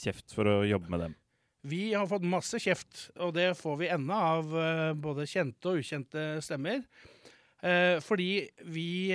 [0.00, 1.18] kjeft for å jobbe med dem.
[1.68, 5.82] vi har fått masse kjeft, og det får vi ennå av uh, både kjente og
[5.84, 6.80] ukjente stemmer.
[7.62, 9.12] Uh, fordi vi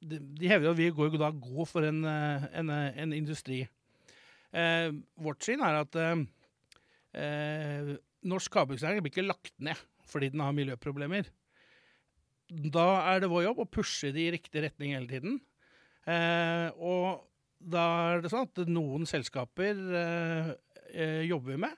[0.00, 3.60] de, de hevder at vi går, da går for en, eh, en, eh, en industri.
[4.50, 4.88] Eh,
[5.20, 6.22] vårt syn er at eh,
[7.20, 7.92] eh,
[8.26, 9.78] norsk havbruksnæring blir ikke lagt ned
[10.10, 11.28] fordi den har miljøproblemer.
[12.50, 15.36] Da er det vår jobb å pushe det i riktig retning hele tiden.
[16.10, 17.28] Eh, og
[17.60, 17.84] da
[18.16, 19.78] er det sånn at noen selskaper
[21.22, 21.74] jobber vi med,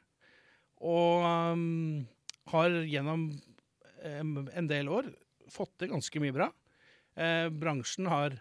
[0.80, 2.06] og um,
[2.48, 3.26] har gjennom
[4.06, 5.10] em, en del år
[5.52, 6.48] fått til ganske mye bra.
[7.16, 8.36] Eh, bransjen har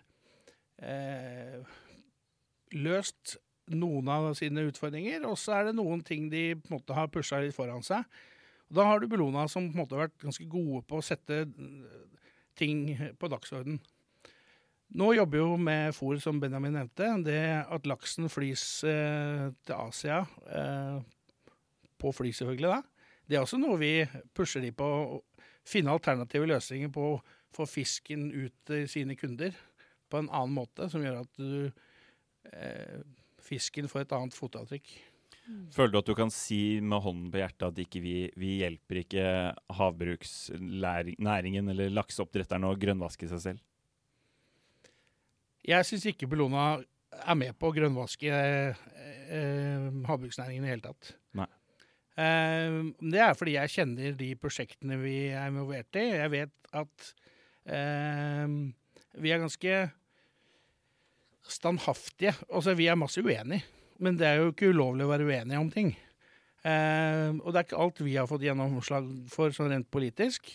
[0.81, 1.61] eh,
[2.71, 3.37] løst
[3.71, 7.11] noen av sine utfordringer, og så er det noen ting de på en måte har
[7.11, 8.03] pusha litt foran seg.
[8.71, 11.05] Og da har du Bellona som på en måte har vært ganske gode på å
[11.05, 12.05] sette eh,
[12.59, 12.85] ting
[13.19, 13.79] på dagsorden.
[14.91, 17.07] Nå jobber jo med fôr, som Benjamin nevnte.
[17.23, 20.97] Det at laksen flys eh, til Asia, eh,
[22.01, 23.13] på fly selvfølgelig, da.
[23.29, 23.93] det er også noe vi
[24.35, 25.19] pusher de på å
[25.67, 27.13] finne alternative løsninger på
[27.55, 29.55] få fisken ut til sine kunder
[30.11, 31.71] på en annen måte, som gjør at du,
[32.51, 32.99] eh,
[33.41, 34.91] fisken får et annet fotavtrykk.
[35.73, 39.01] Føler du at du kan si med hånden på hjertet at ikke vi, vi hjelper
[39.01, 39.25] ikke
[39.79, 43.63] havbruksnæringen eller lakseoppdretterne å grønnvaske seg selv?
[45.67, 48.85] Jeg syns ikke Bellona er med på å grønnvaske eh,
[49.29, 51.11] eh, havbruksnæringen i det hele tatt.
[51.37, 51.49] Nei.
[52.21, 52.77] Eh,
[53.13, 56.07] det er fordi jeg kjenner de prosjektene vi er involvert i.
[56.21, 57.11] Jeg vet at
[57.71, 59.75] vi er ganske
[61.47, 62.33] standhaftige.
[62.49, 63.63] Altså, vi er masse uenige,
[64.01, 65.93] men det er jo ikke ulovlig å være uenige om ting.
[66.61, 70.51] Eh, og det er ikke alt vi har fått gjennomslag for sånn rent politisk.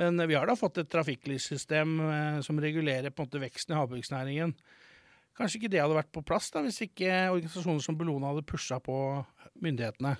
[0.00, 3.80] Men vi har da fått et trafikklyssystem eh, som regulerer på en måte veksten i
[3.80, 4.54] havbruksnæringen.
[5.36, 8.80] Kanskje ikke det hadde vært på plass da, hvis ikke organisasjoner som Bellona hadde pusha
[8.82, 8.96] på
[9.60, 10.16] myndighetene.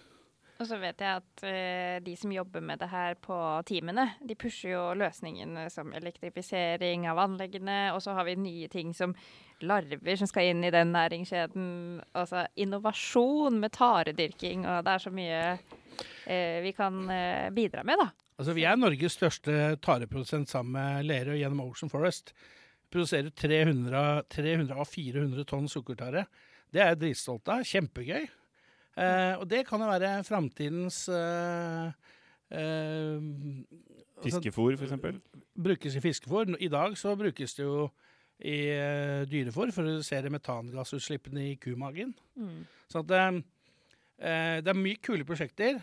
[0.61, 3.37] Og så vet jeg at uh, de som jobber med det her på
[3.69, 8.93] teamene, de pusher jo løsningene som elektrifisering av anleggene, og så har vi nye ting
[8.97, 9.15] som
[9.65, 11.71] larver som skal inn i den næringskjeden.
[12.13, 18.05] Altså innovasjon med taredyrking, og det er så mye uh, vi kan uh, bidra med,
[18.05, 18.11] da.
[18.41, 22.33] Altså, vi er Norges største tareprodusent sammen med Lerøy gjennom Ocean Forest.
[22.93, 26.25] Produserer 300, 300 av 400 tonn sukkertare.
[26.73, 27.67] Det er jeg dritstolt av.
[27.69, 28.29] Kjempegøy.
[28.99, 31.93] Eh, og det kan jo være framtidens eh,
[32.51, 33.21] eh,
[34.19, 35.21] altså, Fiskefôr, for eksempel.
[35.55, 36.57] Brukes i fiskefôr.
[36.59, 37.87] I dag så brukes det jo
[38.41, 42.15] i eh, dyrefôr for å redusere metangassutslippene i kumagen.
[42.41, 42.67] Mm.
[42.91, 43.41] Så at, eh,
[44.19, 45.81] eh, det er mye kule prosjekter.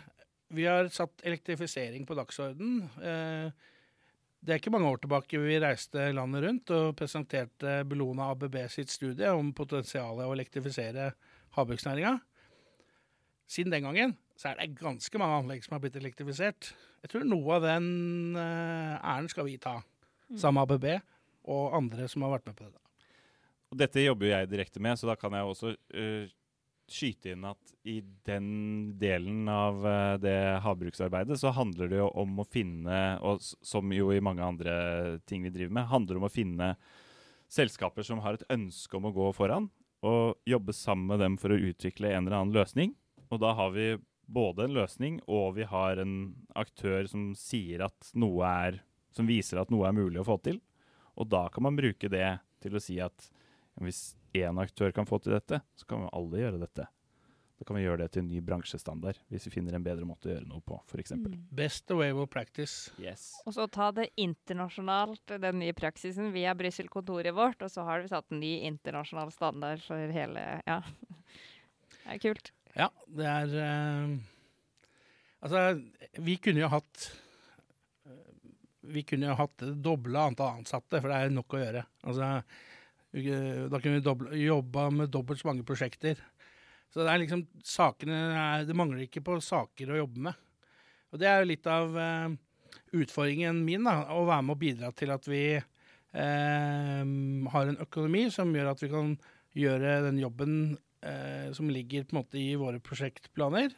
[0.54, 2.88] Vi har satt elektrifisering på dagsorden.
[2.98, 3.50] Eh,
[4.38, 8.90] det er ikke mange år tilbake vi reiste landet rundt og presenterte Bellona ABB sitt
[8.92, 11.10] studie om potensialet å elektrifisere
[11.56, 12.14] havbruksnæringa.
[13.48, 16.72] Siden den gangen så er det ganske mange anlegg som har blitt elektrifisert.
[17.02, 19.78] Jeg tror noe av den eh, æren skal vi ta,
[20.36, 20.88] sammen med ABB
[21.48, 22.82] og andre som har vært med på det.
[23.72, 26.28] Og dette jobber jo jeg direkte med, så da kan jeg også uh,
[26.88, 28.48] skyte inn at i den
[29.00, 34.08] delen av øh, det havbruksarbeidet, så handler det jo om å finne, og som jo
[34.12, 36.70] i mange andre ting vi driver med, handler om å finne
[37.52, 39.68] selskaper som har et ønske om å gå foran,
[40.00, 42.96] og jobbe sammen med dem for å utvikle en eller annen løsning.
[43.28, 43.90] Og da har vi
[44.28, 46.14] både en løsning, og vi har en
[46.58, 48.84] aktør som sier at noe er
[49.16, 50.60] Som viser at noe er mulig å få til.
[51.18, 53.24] Og da kan man bruke det til å si at
[53.80, 56.84] hvis én aktør kan få til dette, så kan vi alle gjøre dette.
[57.58, 60.28] Da kan vi gjøre det til en ny bransjestandard, hvis vi finner en bedre måte
[60.28, 61.16] å gjøre noe på, f.eks.
[61.18, 61.32] Mm.
[61.58, 62.92] Best of practice.
[63.02, 63.32] Yes.
[63.48, 68.12] Og så ta det internasjonalt, den nye praksisen via Brussel-kontoret vårt, og så har vi
[68.12, 70.82] satt en ny internasjonal standard for hele Ja.
[72.08, 72.52] Det er kult.
[72.76, 74.18] Ja, det er eh,
[75.38, 75.60] Altså,
[76.18, 77.04] vi kunne jo hatt
[78.08, 78.32] eh,
[78.90, 81.84] Vi kunne jo hatt doble antall ansatte, for det er nok å gjøre.
[82.08, 82.32] Altså,
[83.08, 86.20] da kunne vi doble, jobba med dobbelt så mange prosjekter.
[86.92, 90.44] Så det er liksom sakene Det mangler ikke på saker å jobbe med.
[91.12, 92.36] Og det er jo litt av eh,
[92.98, 97.04] utfordringen min, da, å være med og bidra til at vi eh,
[97.54, 99.14] har en økonomi som gjør at vi kan
[99.56, 100.52] gjøre den jobben
[101.02, 103.74] eh, som ligger på en måte i våre prosjektplaner.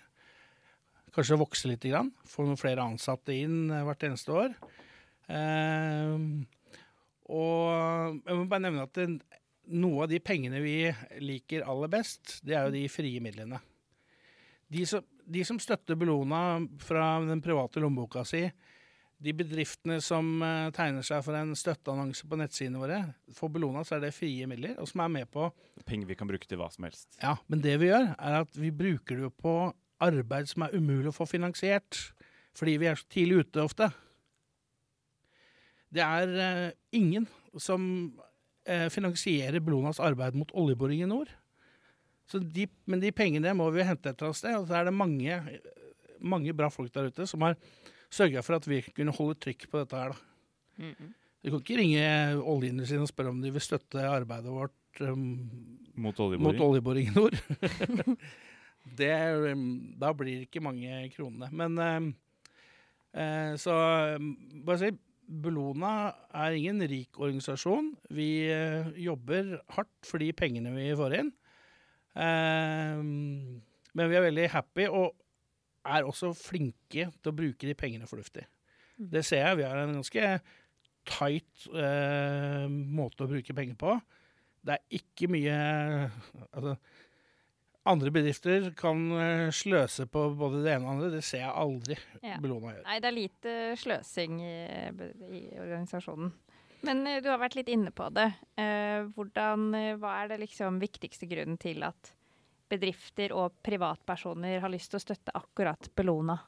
[1.14, 4.54] Kanskje vokse litt, grann, få noen flere ansatte inn eh, hvert eneste år.
[5.30, 6.14] Eh,
[7.30, 9.08] og jeg må bare nevne at det,
[9.70, 10.76] noe av de pengene vi
[11.22, 13.60] liker aller best, det er jo de frie midlene.
[14.70, 18.44] De som, de som støtter Bellona fra den private lommeboka si,
[19.20, 23.00] de bedriftene som eh, tegner seg for en støtteannonse på nettsidene våre,
[23.36, 25.50] for belona, så er det frie midler, og som er med på
[25.88, 27.08] Penger vi kan bruke til hva som helst.
[27.20, 29.54] Ja, men det vi gjør, er at vi bruker det på
[30.00, 31.98] arbeid som er umulig å få finansiert,
[32.56, 33.90] fordi vi er så tidlig ute ofte.
[35.92, 37.28] Det er eh, ingen
[37.60, 37.84] som
[38.64, 41.32] eh, finansierer Bellonas arbeid mot oljeboring i nord.
[42.30, 44.86] Så de, men de pengene må vi hente et eller annet sted, og så er
[44.86, 45.40] det mange,
[46.22, 47.58] mange bra folk der ute som har
[48.10, 50.14] sørga for at vi kunne holde trykk på dette her.
[50.14, 50.90] da.
[51.40, 52.04] Du kan ikke ringe
[52.52, 55.22] oljeindustrien og spørre om de vil støtte arbeidet vårt um,
[56.00, 57.08] Mot mot oljeboring.
[57.08, 57.36] i nord.
[59.00, 59.12] det,
[59.52, 59.62] um,
[60.00, 61.48] da blir det ikke mange kronene.
[61.52, 62.10] Men um,
[63.16, 63.76] uh, så
[64.18, 64.34] um,
[64.66, 64.92] bare si
[65.30, 67.92] Bellona er ingen rik organisasjon.
[68.10, 71.32] Vi uh, jobber hardt for de pengene vi får inn.
[72.18, 73.60] Um,
[73.94, 75.16] men vi er veldig happy, og
[75.86, 78.46] er også flinke til å bruke de pengene fornuftig.
[79.00, 79.60] Det ser jeg.
[79.60, 80.32] Vi har en ganske
[81.08, 83.94] tight eh, måte å bruke penger på.
[84.60, 85.54] Det er ikke mye
[86.52, 86.74] Altså,
[87.88, 91.10] andre bedrifter kan eh, sløse på både det ene og det andre.
[91.16, 92.36] Det ser jeg aldri Ja.
[92.42, 92.86] Bellona gjøre.
[92.90, 94.54] Nei, det er lite sløsing i,
[95.32, 96.34] i organisasjonen.
[96.86, 98.28] Men eh, du har vært litt inne på det.
[98.60, 102.12] Eh, hvordan, eh, hva er det liksom viktigste grunnen til at
[102.70, 106.38] bedrifter og privatpersoner har lyst til å støtte akkurat Bellona?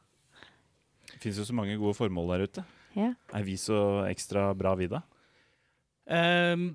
[1.13, 2.65] Det fins jo så mange gode formål der ute.
[2.97, 3.11] Ja.
[3.35, 5.03] Er vi så ekstra bra, vi da?
[6.07, 6.73] Um,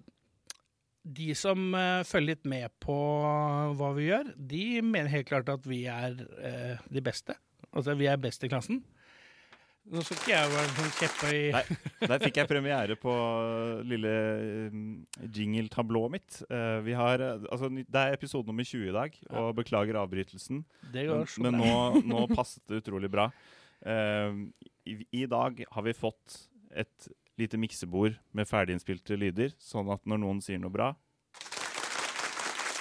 [1.08, 2.96] de som uh, følger litt med på
[3.80, 7.38] hva vi gjør, de mener helt klart at vi er uh, de beste.
[7.72, 8.82] Altså, vi er best i klassen.
[9.88, 11.62] Nå skal ikke jeg være sånn kjepphøy Nei,
[12.12, 13.14] Der fikk jeg premiere på
[13.88, 14.80] lille eh,
[15.38, 16.40] jingle-tablået mitt.
[16.52, 20.66] Eh, vi har, eh, altså, det er episode nummer 20 i dag, og beklager avbrytelsen.
[20.92, 21.72] Det går så men nå,
[22.12, 23.30] nå passet det utrolig bra.
[23.88, 24.44] Eh,
[24.92, 26.42] i, I dag har vi fått
[26.76, 30.92] et lite miksebord med ferdiginnspilte lyder, sånn at når noen sier noe bra,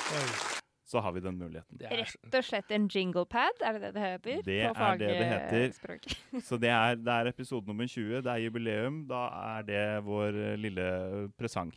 [0.07, 0.56] Oi,
[0.87, 1.79] så har vi den muligheten.
[1.81, 4.45] det er, Rett og slett en jinglepad, er det det det heter?
[4.47, 6.15] Det på er det det heter.
[6.47, 9.03] Så det er, det er episode nummer 20, det er jubileum.
[9.11, 9.25] Da
[9.57, 10.87] er det vår eh, lille
[11.39, 11.75] presang.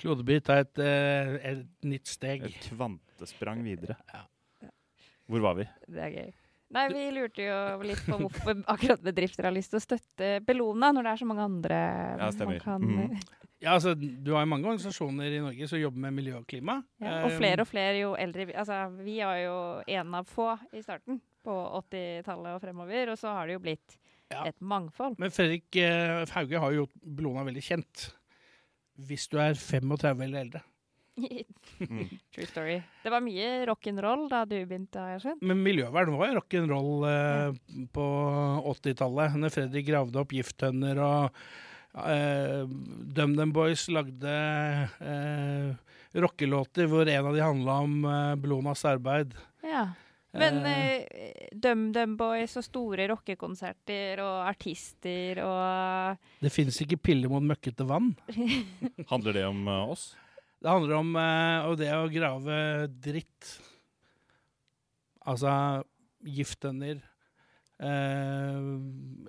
[0.00, 2.44] Klodebit er et, eh, et nytt steg.
[2.50, 3.96] Et kvantesprang videre.
[4.12, 4.26] Ja.
[5.30, 5.68] Hvor var vi?
[5.88, 6.32] Det er gøy.
[6.74, 10.90] Nei, vi lurte jo litt på hvorfor akkurat bedrifter har lyst til å støtte Bellona,
[10.92, 11.80] når det er så mange andre
[12.18, 12.58] Ja, stemmer.
[12.58, 13.18] man kan Mm.
[13.64, 16.82] Ja, altså, du har jo mange organisasjoner i Norge som jobber med miljø og klima.
[17.00, 20.58] ja, Og Eh, flere og flere jo eldre Altså, vi var jo en av få
[20.74, 23.96] i starten, på 80-tallet og fremover, og så har det jo blitt
[24.30, 24.44] Ja.
[24.44, 25.18] et mangfold.
[25.18, 28.12] Men Fredrik eh, Hauge har jo gjort Bellona veldig kjent.
[29.00, 30.60] Hvis du er 35 eller eldre.
[31.16, 32.08] Mm.
[32.34, 32.78] True story.
[33.02, 35.44] Det var mye rock'n'roll da du begynte, har jeg skjønt.
[35.46, 38.06] Men miljøvern var rock'n'roll eh, på
[38.74, 39.38] 80-tallet.
[39.40, 41.42] Når Fredrik gravde opp gifttønner og
[42.04, 42.62] eh,
[43.16, 44.38] DumDum Boys lagde
[44.98, 49.36] eh, rockelåter hvor en av de handla om eh, Blomas arbeid.
[49.64, 49.88] Ja.
[50.34, 57.30] Men Eh, eh, DumDum Boys og store rockekonserter og artister og det fins ikke piller
[57.30, 58.12] mot møkkete vann.
[59.12, 60.08] Handler det om eh, oss?
[60.64, 62.54] Det handler om eh, og det å grave
[63.04, 63.50] dritt.
[65.28, 65.52] Altså
[66.24, 67.02] gifttønner.
[67.84, 68.70] Eh,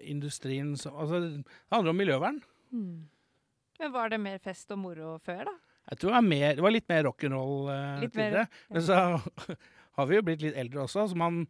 [0.07, 2.39] industrien som Altså, det handler om miljøvern.
[2.71, 3.03] Mm.
[3.81, 5.55] Men var det mer fest og moro før, da?
[5.91, 8.47] Jeg tror det var, mer, det var litt mer rock'n'roll eh, mer, tidligere.
[8.71, 9.01] Men så
[9.99, 11.43] har vi jo blitt litt eldre også, så man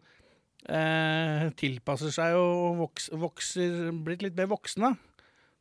[0.65, 4.95] eh, tilpasser seg og voks, vokser Blitt litt mer voksne.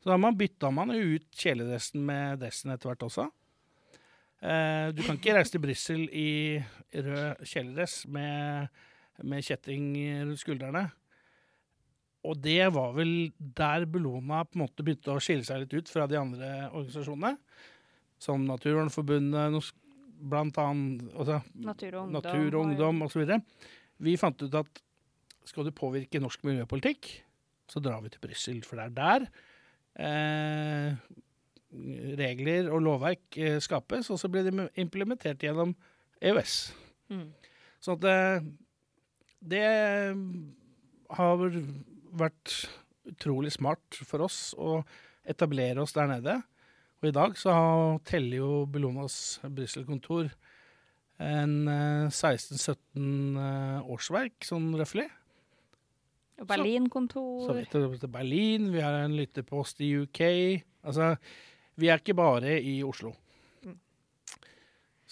[0.00, 3.28] Så da man bytta man jo ut kjeledressen med dressen etter hvert også.
[4.44, 6.28] Eh, du kan ikke reise til Brussel i
[6.92, 8.68] rød kjeledress med,
[9.24, 9.94] med kjetting
[10.26, 10.84] rundt skuldrene.
[12.24, 15.92] Og det var vel der Bellona på en måte begynte å skille seg litt ut
[15.92, 17.36] fra de andre organisasjonene.
[18.20, 19.72] Som Naturvernforbundet,
[20.24, 22.62] blant annet altså, Natur og ungdom.
[22.64, 23.34] Ungdom osv.
[24.04, 24.80] Vi fant ut at
[25.44, 27.10] skal du påvirke norsk miljøpolitikk,
[27.68, 28.62] så drar vi til Brussel.
[28.64, 29.26] For det er der
[30.00, 30.73] eh,
[32.18, 35.74] regler og lovverk eh, skapes, og så blir de implementert gjennom
[36.24, 36.56] EØS.
[37.12, 37.28] Mm.
[37.84, 38.46] Så at eh,
[39.44, 39.64] det
[41.18, 41.44] har
[42.14, 42.54] vært
[43.04, 44.78] utrolig smart for oss å
[45.28, 46.38] etablere oss der nede.
[47.02, 50.30] Og i dag så har- teller jo Bellonas Brussel-kontor
[51.20, 55.10] en eh, 16-17 eh, årsverk, sånn røftlig.
[56.42, 57.52] Berlin-kontor.
[57.54, 60.20] vidt det til Berlin, vi har en lyttepost i UK.
[60.82, 61.12] Altså,
[61.76, 63.12] vi er ikke bare i Oslo.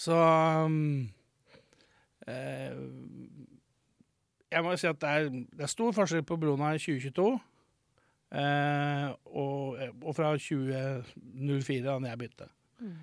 [0.02, 0.16] Så
[0.64, 1.10] um,
[2.26, 2.76] eh,
[4.52, 7.26] Jeg må jo si at det er, det er stor forskjell på Brona i 2022
[8.40, 12.48] eh, og, og fra 2004, da jeg begynte.
[12.80, 12.96] Mm.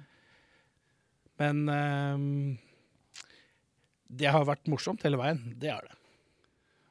[1.39, 2.57] Men um,
[4.09, 5.41] det har vært morsomt hele veien.
[5.61, 5.98] Det er det.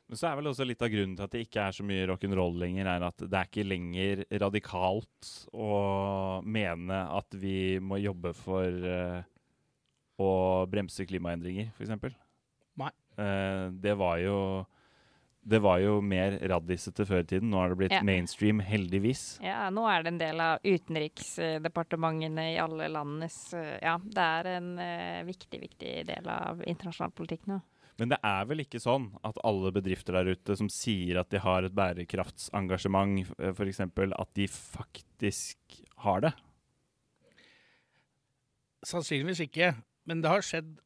[0.08, 2.06] Men så er vel også litt av grunnen til at det ikke er så mye
[2.08, 5.72] rock'n'roll lenger, er at det er ikke lenger radikalt å
[6.48, 9.20] mene at vi må jobbe for uh,
[10.16, 10.30] å
[10.72, 12.16] bremse klimaendringer, f.eks.
[12.80, 12.90] Nei.
[13.20, 14.38] Uh, det var jo
[15.48, 17.48] det var jo mer raddisete før i tiden.
[17.52, 18.02] Nå har det blitt Ja.
[18.04, 19.38] mainstream, heldigvis.
[19.40, 24.50] Ja, nå er det en del av utenriksdepartementene i alle landenes eh, Ja, det er
[24.58, 27.62] en uh, viktig, viktig del av internasjonal politikk nå.
[27.98, 31.40] Men det er vel ikke sånn at alle bedrifter der ute som sier at de
[31.42, 36.32] har et bærekraftsengasjement, f.eks., at de faktisk har det?
[38.86, 39.72] Sannsynligvis ikke,
[40.06, 40.76] men det har skjedd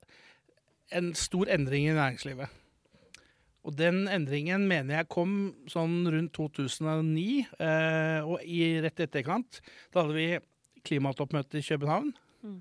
[0.97, 2.49] en stor endring i næringslivet.
[3.63, 5.35] Og den endringen mener jeg kom
[5.71, 9.61] sånn rundt 2009, eh, og i rett etterkant.
[9.93, 10.27] Da hadde vi
[10.89, 12.61] klimatoppmøte i København, Mm.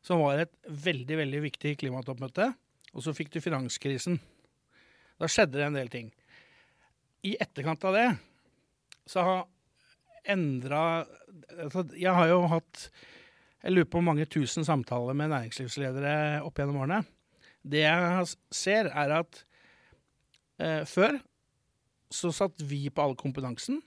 [0.00, 2.54] som var et veldig, veldig viktig klimatoppmøte.
[2.94, 4.18] Og så fikk du finanskrisen.
[5.18, 6.10] Da skjedde det en del ting.
[7.26, 8.08] I etterkant av det
[9.08, 9.46] så har
[10.28, 10.82] endra
[11.58, 12.82] altså, Jeg har jo hatt
[13.64, 17.02] Jeg lurer på mange tusen samtaler med næringslivsledere opp gjennom årene.
[17.66, 19.40] Det jeg ser, er at
[20.62, 21.18] eh, før
[22.08, 23.80] så satt vi på all kompetansen.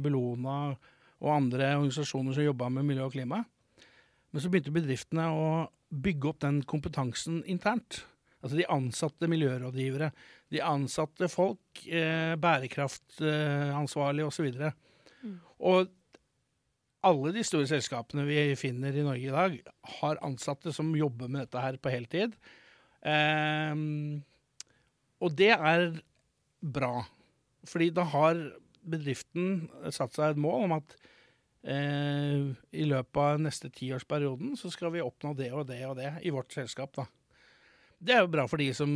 [0.00, 0.74] Bellona
[1.20, 3.44] og andre organisasjoner som jobba med miljø og klima.
[4.30, 5.46] Men så begynte bedriftene å
[5.90, 8.04] bygge opp den kompetansen internt.
[8.40, 10.12] Altså de ansatte miljørådgivere,
[10.50, 14.46] de ansatte folk, eh, bærekraftansvarlige osv.
[14.46, 14.72] Og, så
[15.20, 15.40] Mm.
[15.60, 15.88] og
[17.04, 19.60] alle de store selskapene vi finner i Norge i dag,
[20.00, 22.32] har ansatte som jobber med dette her på heltid.
[23.04, 23.74] Eh,
[25.20, 26.00] og det er
[26.62, 27.04] bra.
[27.68, 28.40] Fordi da har
[28.80, 31.09] bedriften satt seg et mål om at eh,
[31.60, 36.32] i løpet av neste tiårsperioden så skal vi oppnå det og det og det i
[36.32, 36.94] vårt selskap.
[36.96, 37.04] da.
[38.00, 38.92] Det er jo bra for de som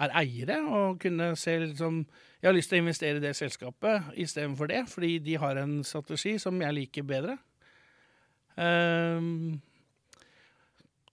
[0.00, 2.06] er eiere, å kunne se liksom
[2.38, 5.80] Jeg har lyst til å investere i det selskapet istedenfor det, fordi de har en
[5.84, 7.34] strategi som jeg liker bedre.
[8.56, 9.58] Ehm,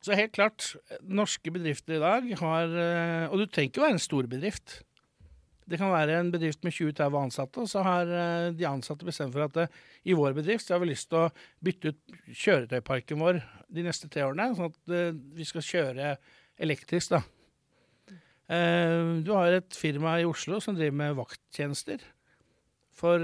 [0.05, 4.05] så helt klart, norske bedrifter i dag har eh, Og du trenger ikke være en
[4.05, 4.84] stor bedrift.
[5.66, 9.34] Det kan være en bedrift med 20-30 ansatte, og så har eh, de ansatte bestemt
[9.34, 9.66] for at det,
[10.05, 11.32] i vår bedrift så har vi lyst til å
[11.66, 13.39] bytte ut kjøretøyparken vår
[13.74, 16.11] de neste tre årene, sånn at eh, vi skal kjøre
[16.61, 17.24] elektrisk, da.
[18.45, 22.05] Eh, Du har et firma i Oslo som driver med vakttjenester.
[22.95, 23.20] For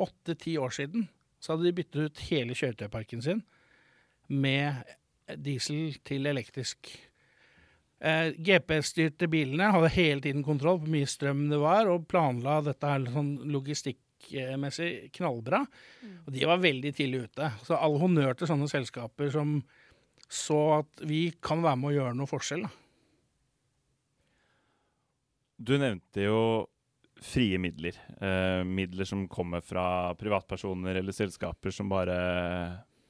[0.00, 1.02] åtte-ti år siden
[1.36, 3.42] så hadde de byttet ut hele kjøretøyparken sin
[4.32, 4.80] med
[5.44, 6.88] diesel til elektrisk.
[8.04, 12.58] Eh, GPS-styrte bilene hadde hele tiden kontroll på hvor mye strøm det var, og planla
[12.66, 15.62] dette her sånn logistikkmessig knallbra.
[16.26, 17.48] Og de var veldig tidlig ute.
[17.64, 19.56] Så all honnør til sånne selskaper som
[20.28, 22.64] så at vi kan være med å gjøre noe forskjell.
[22.66, 22.72] Da.
[25.64, 26.40] Du nevnte jo
[27.24, 27.96] frie midler.
[28.20, 32.16] Eh, midler som kommer fra privatpersoner eller selskaper som bare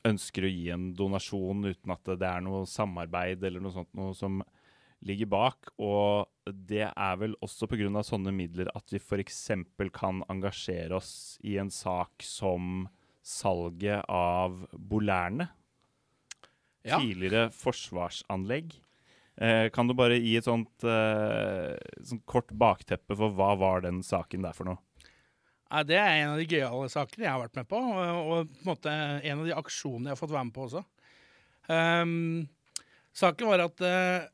[0.04, 4.14] ønsker å gi en donasjon uten at det er noe samarbeid eller noe sånt noe
[4.14, 4.42] som
[5.06, 5.72] ligger bak.
[5.78, 8.02] Og det er vel også pga.
[8.04, 9.42] sånne midler at vi f.eks.
[9.92, 12.88] kan engasjere oss i en sak som
[13.24, 15.48] salget av Bolærne.
[16.84, 16.98] Ja.
[17.00, 18.74] Tidligere forsvarsanlegg.
[19.40, 21.74] Eh, kan du bare gi et sånt eh,
[22.06, 24.78] sånt, kort bakteppe for hva var den saken der for noe?
[25.72, 28.52] Ja, det er en av de gøyale sakene jeg har vært med på, og, og
[28.52, 30.84] på en måte en av de aksjonene jeg har fått være med på også.
[31.66, 32.44] Um,
[33.16, 34.28] saken var at eh,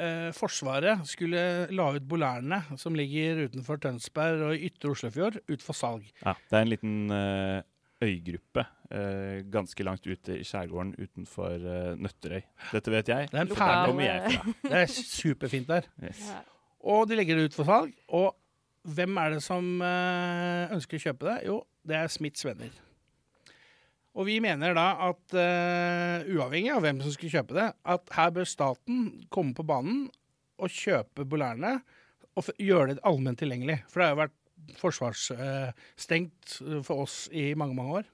[0.00, 5.64] eh, Forsvaret skulle la ut Bolærene, som ligger utenfor Tønsberg og i ytre Oslofjord, ut
[5.64, 6.08] for salg.
[6.24, 7.60] Ja, det er en liten eh,
[8.02, 12.42] øygruppe eh, ganske langt ute i skjærgården utenfor eh, Nøtterøy.
[12.72, 13.30] Dette vet jeg.
[13.32, 13.86] Det er en der perle.
[13.90, 14.54] kommer jeg fra.
[14.70, 15.88] Det er superfint der.
[16.02, 16.22] Yes.
[16.30, 16.40] Ja.
[16.90, 17.92] Og de legger det ut for salg.
[18.08, 18.30] Og
[18.96, 21.40] hvem er det som eh, ønsker å kjøpe det?
[21.50, 22.72] Jo, det er Smiths venner.
[24.18, 28.30] Og vi mener da at uh, uavhengig av hvem som skulle kjøpe det, at her
[28.34, 30.08] bør staten komme på banen
[30.60, 31.76] og kjøpe Bolærene
[32.36, 33.78] og gjøre det allment tilgjengelig.
[33.88, 34.36] For det har jo vært
[34.80, 36.56] forsvarsstengt
[36.86, 38.08] for oss i mange, mange år.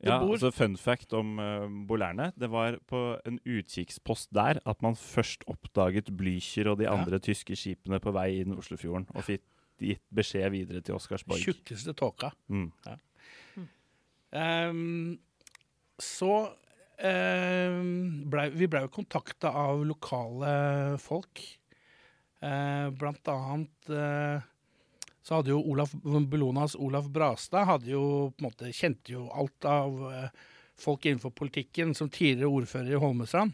[0.00, 2.30] Det Ja, bor- altså Fun fact om uh, Bolærne.
[2.40, 6.94] Det var på en utkikkspost der at man først oppdaget Blücher og de Ja.
[6.96, 9.42] andre tyske skipene på vei inn Oslofjorden, og fikk
[9.80, 11.40] gitt beskjed videre til Oscarsborg.
[11.40, 12.30] Tjukkeste tåka.
[12.48, 12.70] Mm.
[14.30, 15.18] Ehm,
[16.00, 16.34] så
[17.04, 20.52] um, ble, vi blei jo kontakta av lokale
[21.02, 21.42] folk.
[22.40, 24.40] Uh, blant annet uh,
[25.20, 29.66] så hadde jo Olaf Bellonas Olaf Brastad hadde jo på en måte kjente jo alt
[29.68, 30.46] av uh,
[30.80, 33.52] folk innenfor politikken som tidligere ordfører i Holmestrand.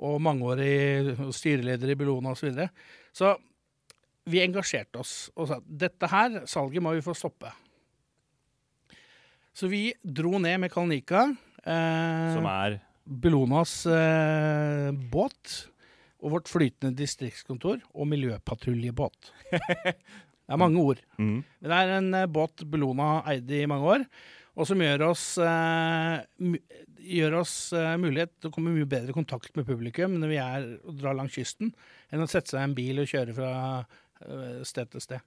[0.00, 2.40] Og mangeårig styreleder i Bellona osv.
[2.40, 2.68] Så, videre.
[3.12, 3.32] så
[4.30, 7.52] vi engasjerte oss og sa dette her salget må vi få stoppe.
[9.56, 11.26] Så vi dro ned med Kalnika.
[11.64, 15.56] Eh, Som er Bellonas eh, båt
[16.20, 19.30] og vårt flytende distriktskontor og miljøpatruljebåt.
[20.50, 20.98] Det er mange ord.
[21.14, 21.36] mm.
[21.62, 24.04] Men det er en eh, båt Bellona eide i mange år,
[24.58, 26.56] og som gjør oss, eh,
[27.06, 30.66] gjør oss eh, mulighet til å komme mye bedre kontakt med publikum når vi er
[30.82, 31.70] og drar langs kysten,
[32.10, 33.52] enn å sette seg i en bil og kjøre fra
[34.26, 35.22] eh, sted til sted.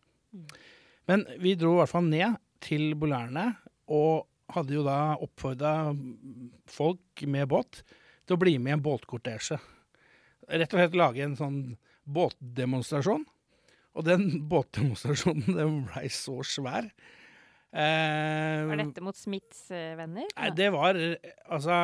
[1.07, 2.35] Men vi dro i hvert fall ned
[2.67, 3.53] til Bolærene,
[3.87, 5.71] og hadde jo da oppfordra
[6.69, 7.81] folk med båt
[8.27, 9.57] til å bli med i en båtkortesje.
[10.51, 11.59] Rett og slett lage en sånn
[12.05, 13.23] båtdemonstrasjon.
[13.93, 16.87] Og den båtdemonstrasjonen den blei så svær.
[17.73, 20.27] Eh, Var dette mot Smiths eh, venner?
[20.37, 21.77] Nei, det var Altså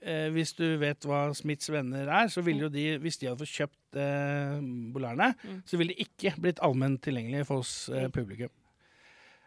[0.00, 3.42] eh, Hvis du vet hva Smiths venner er, så ville jo de, hvis de hadde
[3.44, 4.54] fått kjøpt eh,
[4.94, 5.58] Bolærene, Mm.
[5.68, 8.48] så ville de ikke blitt allment tilgjengelige for oss eh, publikum.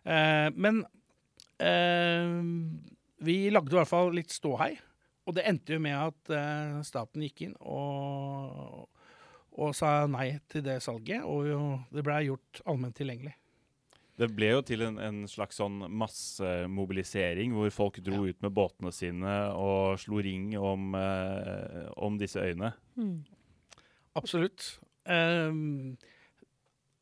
[0.05, 0.83] Eh, men
[3.23, 4.73] vi lagde i hvert fall litt ståhei.
[5.23, 8.89] Og det endte jo med at eh, staten gikk inn og,
[9.55, 11.61] og sa nei til det salget, og jo,
[11.95, 13.35] det blei gjort allment tilgjengelig.
[14.19, 18.91] Det ble jo til en, en slags sånn massemobilisering hvor folk dro ut med båtene
[18.93, 22.75] sine og slo ring om, eh, om disse øyene.
[22.99, 23.23] Mm.
[24.19, 24.75] absolutt.
[25.09, 25.95] Ehm,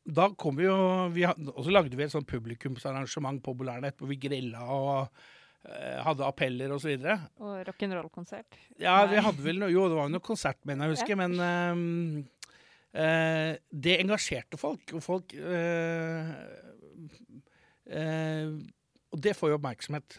[0.04, 0.76] da kom vi jo
[1.14, 4.96] vi, Og så lagde vi et sånt publikumsarrangement på Bolærnet hvor vi grilla og
[5.68, 6.96] eh, hadde appeller osv.
[7.38, 8.58] Og rock'n'roll-konsert.
[8.82, 11.38] Ja, vi hadde vel noe Jo, det var jo noe konsert, mener jeg husker, men
[11.38, 12.26] ehm,
[12.98, 14.96] uh, det engasjerte folk.
[14.98, 16.34] Og folk uh,
[19.12, 20.18] Og det får jo oppmerksomhet.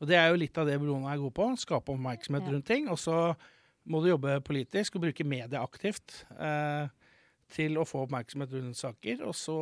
[0.00, 1.46] Og det er jo litt av det Bellona er god på.
[1.60, 2.52] Skape oppmerksomhet Ja.
[2.52, 2.88] rundt ting.
[2.90, 3.34] Og så
[3.86, 6.88] må du jobbe politisk og bruke media aktivt eh,
[7.52, 9.56] til å få oppmerksomhet rundt saker, og så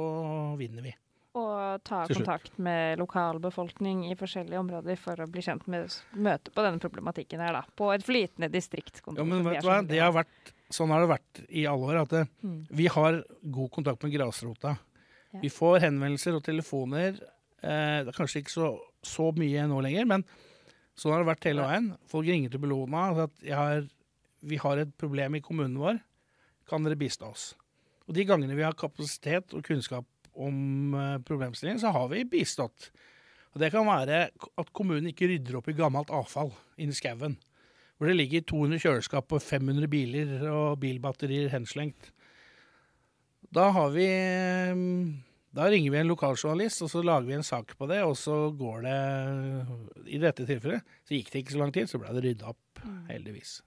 [0.60, 0.94] vinner vi.
[1.34, 6.62] Og ta kontakt med lokalbefolkning i forskjellige områder for å bli kjent med møte på
[6.62, 7.64] denne problematikken her, da.
[7.74, 9.18] På et flytende distriktskontor.
[9.18, 9.80] Ja, men vet du hva?
[9.82, 12.02] Det har vært, sånn har det vært i alle år.
[12.04, 12.66] At det, Mm.
[12.70, 14.76] vi har god kontakt med grasrota.
[15.32, 15.40] Ja.
[15.42, 17.18] Vi får henvendelser og telefoner.
[17.64, 20.24] Eh, det er kanskje ikke så, så mye nå lenger, men
[20.96, 21.96] sånn har det vært hele veien.
[22.06, 23.88] Folk ringer til Bellona og sier at har,
[24.44, 25.98] vi har et problem i kommunen vår.
[26.68, 27.54] Kan dere bistå oss?
[28.04, 32.90] Og de gangene vi har kapasitet og kunnskap om eh, problemstillingen, så har vi bistått.
[33.54, 37.36] Og Det kan være at kommunen ikke rydder opp i gammelt avfall inni skauen.
[37.94, 42.10] Hvor det ligger 200 kjøleskap og 500 biler og bilbatterier henslengt.
[43.54, 44.82] Da har vi eh,
[45.54, 48.50] Da ringer vi en lokaljournalist, og så lager vi en sak på det, og så
[48.58, 48.98] går det
[50.10, 52.82] I dette tilfellet så gikk det ikke så lang tid, så ble det rydda opp,
[53.06, 53.60] heldigvis.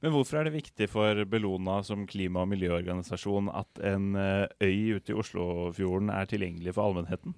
[0.00, 4.96] Men hvorfor er det viktig for Bellona som klima- og miljøorganisasjon at en eh, øy
[4.96, 7.34] ute i Oslofjorden er tilgjengelig for allmennheten?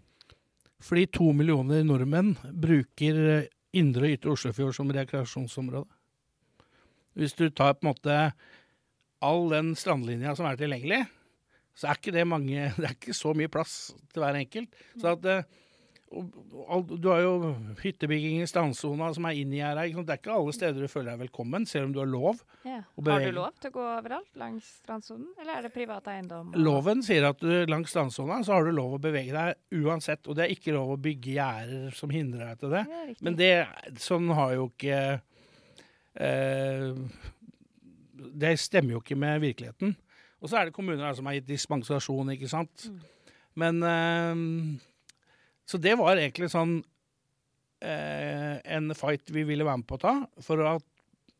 [0.82, 5.90] Fordi to millioner nordmenn bruker eh, indre og ytre Oslofjord som rekreasjonsområde.
[7.18, 8.20] Hvis du tar på en måte
[9.22, 11.02] all den strandlinja som er tilgjengelig,
[11.74, 13.76] så er ikke det mange Det er ikke så mye plass
[14.12, 14.82] til hver enkelt.
[15.02, 15.28] Så at
[16.12, 19.86] Du har jo hyttebygging i strandsona som er inngjerda.
[20.04, 22.42] Det er ikke alle steder du føler deg velkommen, selv om du har lov.
[22.68, 22.82] Ja.
[23.06, 26.52] Har du lov til å gå overalt langs strandsonen, eller er det privat eiendom?
[26.60, 30.36] Loven sier at du langs strandsona så har du lov å bevege deg uansett, og
[30.36, 32.84] det er ikke lov å bygge gjerder som hindrer deg til det.
[32.92, 33.18] det.
[33.24, 33.52] Men det,
[34.04, 35.00] sånn har jo ikke
[36.20, 36.88] eh,
[38.44, 39.96] Det stemmer jo ikke med virkeligheten.
[40.42, 42.90] Og så er det kommuner som har gitt dispensasjon, ikke sant.
[43.58, 44.42] Men eh,
[45.73, 46.83] Så det var egentlig sånn
[47.81, 50.14] eh, en fight vi ville være med på å ta,
[50.45, 50.85] for at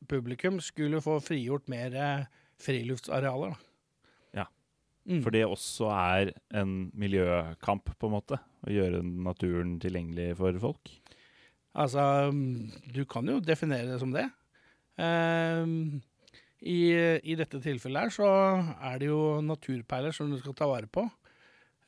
[0.09, 2.31] publikum skulle få frigjort mer eh,
[2.63, 3.53] friluftsarealer.
[3.53, 4.41] Da.
[4.41, 4.47] Ja.
[5.05, 5.21] Mm.
[5.21, 8.41] For det også er en miljøkamp, på en måte.
[8.65, 10.95] Å gjøre naturen tilgjengelig for folk.
[11.77, 12.31] Altså,
[12.93, 14.31] du kan jo definere det som det.
[14.97, 15.77] Eh,
[16.73, 16.81] i,
[17.21, 18.33] I dette tilfellet her så
[18.81, 21.05] er det jo naturperler som du skal ta vare på.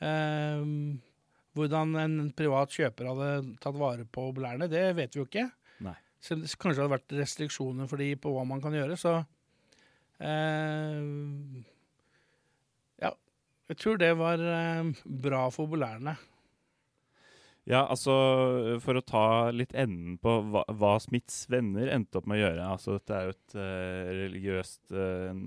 [0.04, 1.00] Ehm,
[1.54, 3.28] hvordan en privat kjøper hadde
[3.62, 5.46] tatt vare på blærene, det vet vi jo ikke.
[5.86, 5.94] Nei.
[6.22, 9.16] Så det kanskje hadde vært restriksjoner for de på hva man kan gjøre, så
[10.18, 11.00] eh,
[13.04, 13.12] Ja,
[13.70, 16.16] jeg tror det var eh, bra for bolærene.
[17.64, 18.14] Ja, altså
[18.84, 22.66] For å ta litt enden på hva, hva Smiths venner endte opp med å gjøre
[22.74, 25.46] altså Dette er jo et, uh, religiøst, uh, en,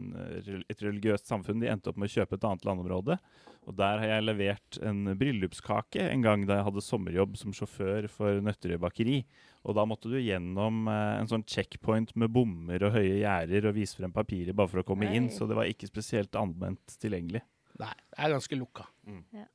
[0.66, 1.62] et religiøst samfunn.
[1.62, 3.20] De endte opp med å kjøpe et annet landområde.
[3.68, 8.08] Og der har jeg levert en bryllupskake en gang da jeg hadde sommerjobb som sjåfør
[8.10, 9.20] for Nøtterøy bakeri.
[9.68, 13.78] Og da måtte du gjennom uh, en sånn checkpoint med bommer og høye gjerder og
[13.78, 15.30] vise frem papirer bare for å komme inn.
[15.34, 17.44] Så det var ikke spesielt anvendt tilgjengelig.
[17.78, 18.88] Nei, det er ganske lukka.
[19.36, 19.46] Ja,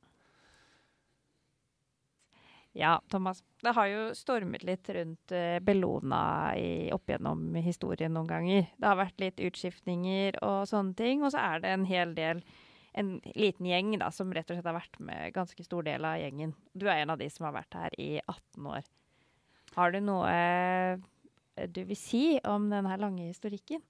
[3.09, 3.43] Thomas.
[3.61, 8.65] Det har jo stormet litt rundt eh, Bellona i, opp gjennom historien noen ganger.
[8.77, 11.21] Det har vært litt utskiftninger og sånne ting.
[11.23, 12.41] Og så er det en hel del,
[12.97, 16.17] en liten gjeng da, som rett og slett har vært med ganske stor del av
[16.21, 16.55] gjengen.
[16.73, 18.89] Du er en av de som har vært her i 18 år.
[19.77, 23.81] Har du noe eh, du vil si om denne lange historikken?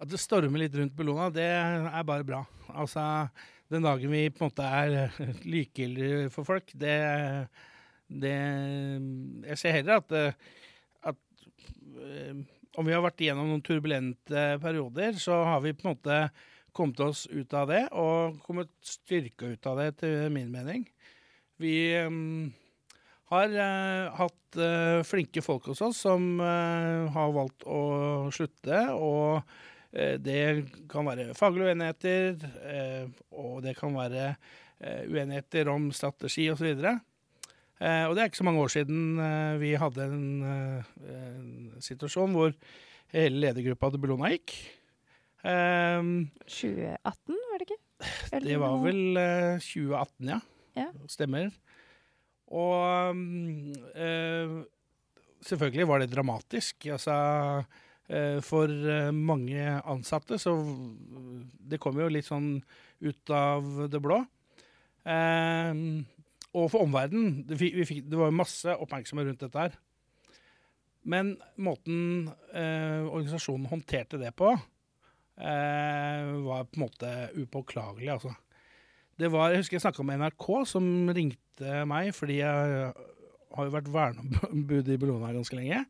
[0.00, 2.40] At det stormer litt rundt Bellona, det er bare bra.
[2.72, 3.04] Altså,
[3.74, 6.96] den dagen vi på en måte er eh, likegyldige for folk, det,
[8.08, 8.34] det
[9.50, 10.58] Jeg ser heller at, eh,
[11.10, 11.46] at
[12.06, 12.42] eh,
[12.78, 16.18] om vi har vært igjennom noen turbulente perioder, så har vi på en måte
[16.74, 20.88] kommet oss ut av det, og kommet styrka ut av det, til min mening.
[21.62, 21.94] Vi
[23.30, 23.52] har
[24.18, 24.58] hatt
[25.06, 27.84] flinke folk hos oss som har valgt å
[28.34, 28.80] slutte.
[28.90, 29.46] og
[29.94, 30.38] det
[30.90, 34.32] kan være faglige uenigheter, eh, og det kan være
[34.82, 36.72] eh, uenigheter om strategi osv.
[36.74, 41.82] Eh, og det er ikke så mange år siden eh, vi hadde en, eh, en
[41.82, 42.54] situasjon hvor
[43.14, 44.56] hele ledergruppa til Bellona gikk.
[45.44, 46.10] Eh,
[46.46, 47.80] 2018, var det ikke?
[48.32, 50.40] Eller det var vel eh, 2018, ja.
[50.74, 50.88] Ja.
[51.10, 51.52] Stemmer.
[52.54, 53.18] Og
[53.94, 54.54] eh,
[55.44, 56.86] selvfølgelig var det dramatisk.
[56.94, 57.83] Altså, eh,
[58.44, 60.52] for eh, mange ansatte, så
[61.64, 62.58] det kommer jo litt sånn
[63.04, 64.20] ut av det blå.
[65.04, 65.72] Eh,
[66.54, 67.42] og for omverdenen.
[67.48, 67.58] Det,
[68.14, 69.80] var jo masse oppmerksomhet rundt dette her.
[71.04, 77.10] Men måten eh, organisasjonen håndterte det på, eh, var på en måte
[77.42, 78.32] upåklagelig, altså.
[79.14, 82.94] Det var, Jeg husker jeg snakka med NRK, som ringte meg fordi jeg
[83.54, 85.84] har jo vært verneombud i Bellona ganske lenge.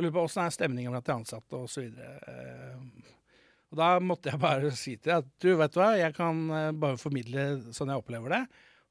[0.00, 1.90] Og lurer på åssen er stemningen blant de ansatte osv.
[3.70, 6.42] Og da måtte jeg bare si til deg at du, vet du hva, jeg kan
[6.56, 7.46] eh, bare formidle
[7.76, 8.44] sånn jeg opplever det.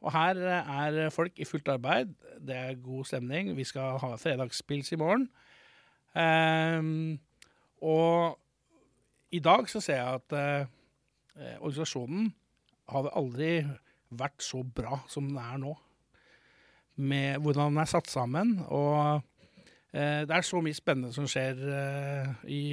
[0.06, 2.14] Og her eh, er folk i fullt arbeid.
[2.38, 3.56] Det er god stemning.
[3.58, 5.26] Vi skal ha fredagspils i morgen.
[6.14, 7.20] Um,
[7.86, 8.40] og
[9.36, 10.70] i dag så ser jeg at eh,
[11.38, 12.32] eh, organisasjonen
[12.90, 13.60] har aldri
[14.10, 15.76] vært så bra som den er nå.
[17.00, 18.58] Med hvordan den er satt sammen.
[18.68, 19.28] Og eh,
[19.92, 22.64] det er så mye spennende som skjer eh, i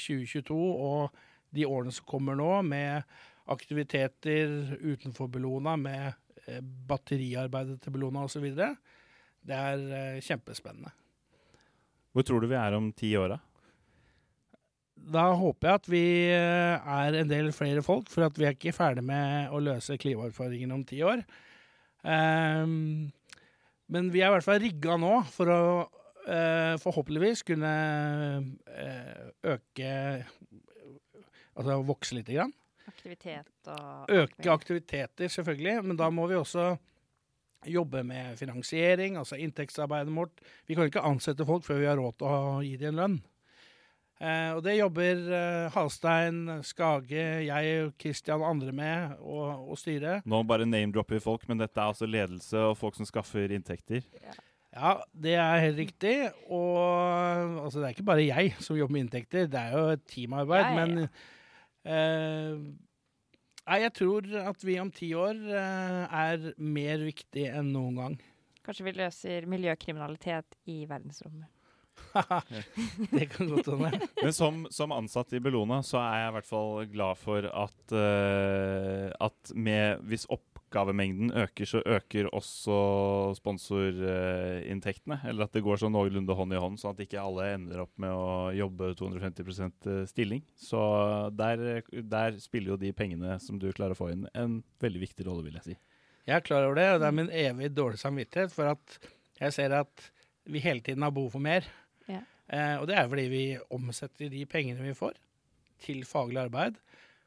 [0.00, 1.14] 2022 og
[1.54, 3.04] de årene som kommer nå, med
[3.52, 6.12] aktiviteter utenfor Bellona, med
[6.48, 8.46] eh, batteriarbeidet til Bellona osv.
[8.54, 10.92] Det er eh, kjempespennende.
[12.14, 13.40] Hvor tror du vi er om ti år, da?
[15.14, 18.56] Da håper jeg at vi eh, er en del flere folk, for at vi er
[18.56, 21.24] ikke ferdig med å løse klimautfordringene om ti år.
[22.08, 23.10] Ehm,
[23.92, 25.60] men vi er i hvert fall rigga nå for å
[26.26, 27.74] eh, forhåpentligvis kunne
[28.66, 29.92] eh, øke
[31.54, 32.50] Altså vokse lite grann.
[32.90, 36.72] Aktivitet og Øke aktiviteter, selvfølgelig, men da må vi også
[37.66, 40.42] jobbe med finansiering, altså inntektsarbeidet vårt.
[40.66, 43.16] Vi kan ikke ansette folk før vi har råd til å gi dem en lønn.
[44.22, 50.20] Eh, og det jobber eh, Halstein, Skage, jeg, og Kristian og andre med å, styre.
[50.26, 54.04] Nå bare name-dropper vi folk, men dette er altså ledelse og folk som skaffer inntekter.
[54.22, 54.36] Ja,
[55.24, 56.14] det er helt riktig.
[56.50, 56.78] Og
[57.64, 60.64] altså, det er ikke bare jeg som jobber med inntekter, det er jo et teamarbeid.
[60.64, 60.84] Ja, ja, ja.
[60.84, 61.08] Men
[61.84, 62.60] eh,
[63.70, 68.22] nei, jeg tror at vi om ti år eh, er mer viktig enn noen gang.
[68.64, 71.50] Kanskje vi løser miljøkriminalitet i verdensrommet.
[73.14, 74.00] det kan godt hende.
[74.22, 77.94] Men som, som ansatt i Bellona så er jeg i hvert fall glad for at,
[77.94, 80.26] uh, at med, hvis
[80.74, 85.20] oppgavemengden øker, så øker også sponsorinntektene.
[85.28, 87.92] Eller at det går sånn noenlunde hånd i hånd, sånn at ikke alle ender opp
[88.02, 90.42] med å jobbe 250% stilling.
[90.58, 90.80] Så
[91.38, 95.28] der, der spiller jo de pengene som du klarer å få inn, en veldig viktig
[95.28, 95.78] rolle, vil jeg si.
[96.24, 98.98] Jeg er klar over det, og det er min evig dårlige samvittighet for at
[99.38, 100.10] jeg ser at
[100.48, 101.66] vi hele tiden har behov for mer.
[102.08, 102.24] Ja.
[102.48, 105.14] Eh, og det er fordi vi omsetter de pengene vi får,
[105.84, 106.80] til faglig arbeid.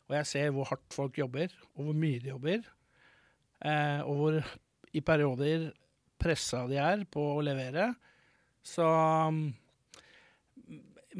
[0.08, 2.66] Og jeg ser hvor hardt folk jobber, og hvor mye de jobber.
[3.66, 4.40] Eh, og hvor
[4.94, 5.72] i perioder
[6.22, 7.92] pressa de er på å levere.
[8.66, 9.42] Så mm,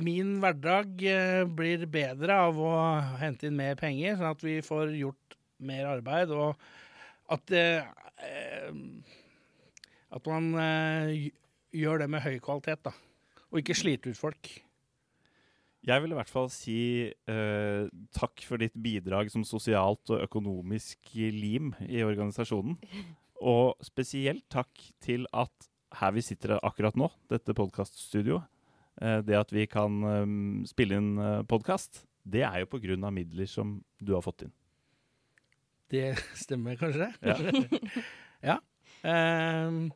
[0.04, 2.74] min hverdag eh, blir bedre av å
[3.22, 6.34] hente inn mer penger, sånn at vi får gjort mer arbeid.
[6.36, 7.88] Og at, eh,
[8.28, 8.80] eh,
[10.18, 11.28] at man eh,
[11.76, 12.96] gjør det med høy kvalitet, da.
[13.48, 14.50] Og ikke slite ut folk.
[15.88, 21.14] Jeg vil i hvert fall si eh, takk for ditt bidrag som sosialt og økonomisk
[21.16, 22.76] lim i organisasjonen.
[23.48, 25.70] Og spesielt takk til at
[26.02, 28.44] her vi sitter akkurat nå, dette podkaststudioet,
[29.00, 30.26] eh, det at vi kan eh,
[30.68, 34.54] spille inn uh, podkast, det er jo av midler som du har fått inn.
[35.88, 37.14] Det stemmer kanskje?
[37.24, 37.38] Ja.
[38.50, 38.58] ja.
[39.08, 39.88] Um,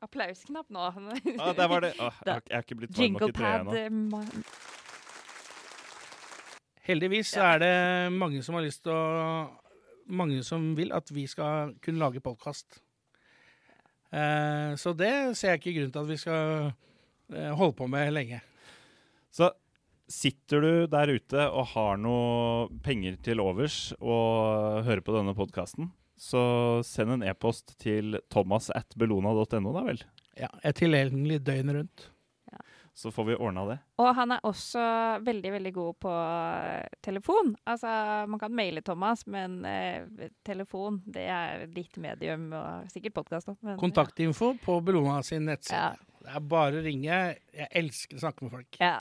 [0.00, 0.80] Applausknapp nå.
[0.80, 1.92] Ah, der var det.
[2.00, 4.24] Åh, jeg, har, jeg har ikke blitt varm nok i treet ennå.
[6.86, 7.52] Eh, heldigvis ja.
[7.54, 9.62] er det mange som har lyst til å
[10.06, 12.76] Mange som vil at vi skal kunne lage podkast.
[14.78, 16.68] så det ser jeg ikke grunn til at vi skal
[17.34, 18.38] eh, holde på med lenge.
[19.34, 19.50] Så
[20.06, 25.90] sitter du der ute og har noe penger til overs og hører på denne podkasten,
[26.14, 30.04] så send en e-post til thomas at bellona.no, da vel.
[30.36, 32.06] Ja, jeg er tilgjengelig døgnet rundt.
[32.96, 33.74] Så får vi ordna det.
[34.00, 34.82] Og han er også
[35.20, 37.52] veldig, veldig god på eh, telefon.
[37.68, 37.90] Altså,
[38.32, 43.76] man kan maile Thomas, men eh, telefon, det er ditt medium, og sikkert podkast òg.
[43.82, 45.76] Kontaktinfo på Bellona sin nettside.
[45.92, 46.16] Ja.
[46.26, 47.20] Det er bare å ringe.
[47.54, 48.80] Jeg elsker å snakke med folk.
[48.80, 48.96] Ja.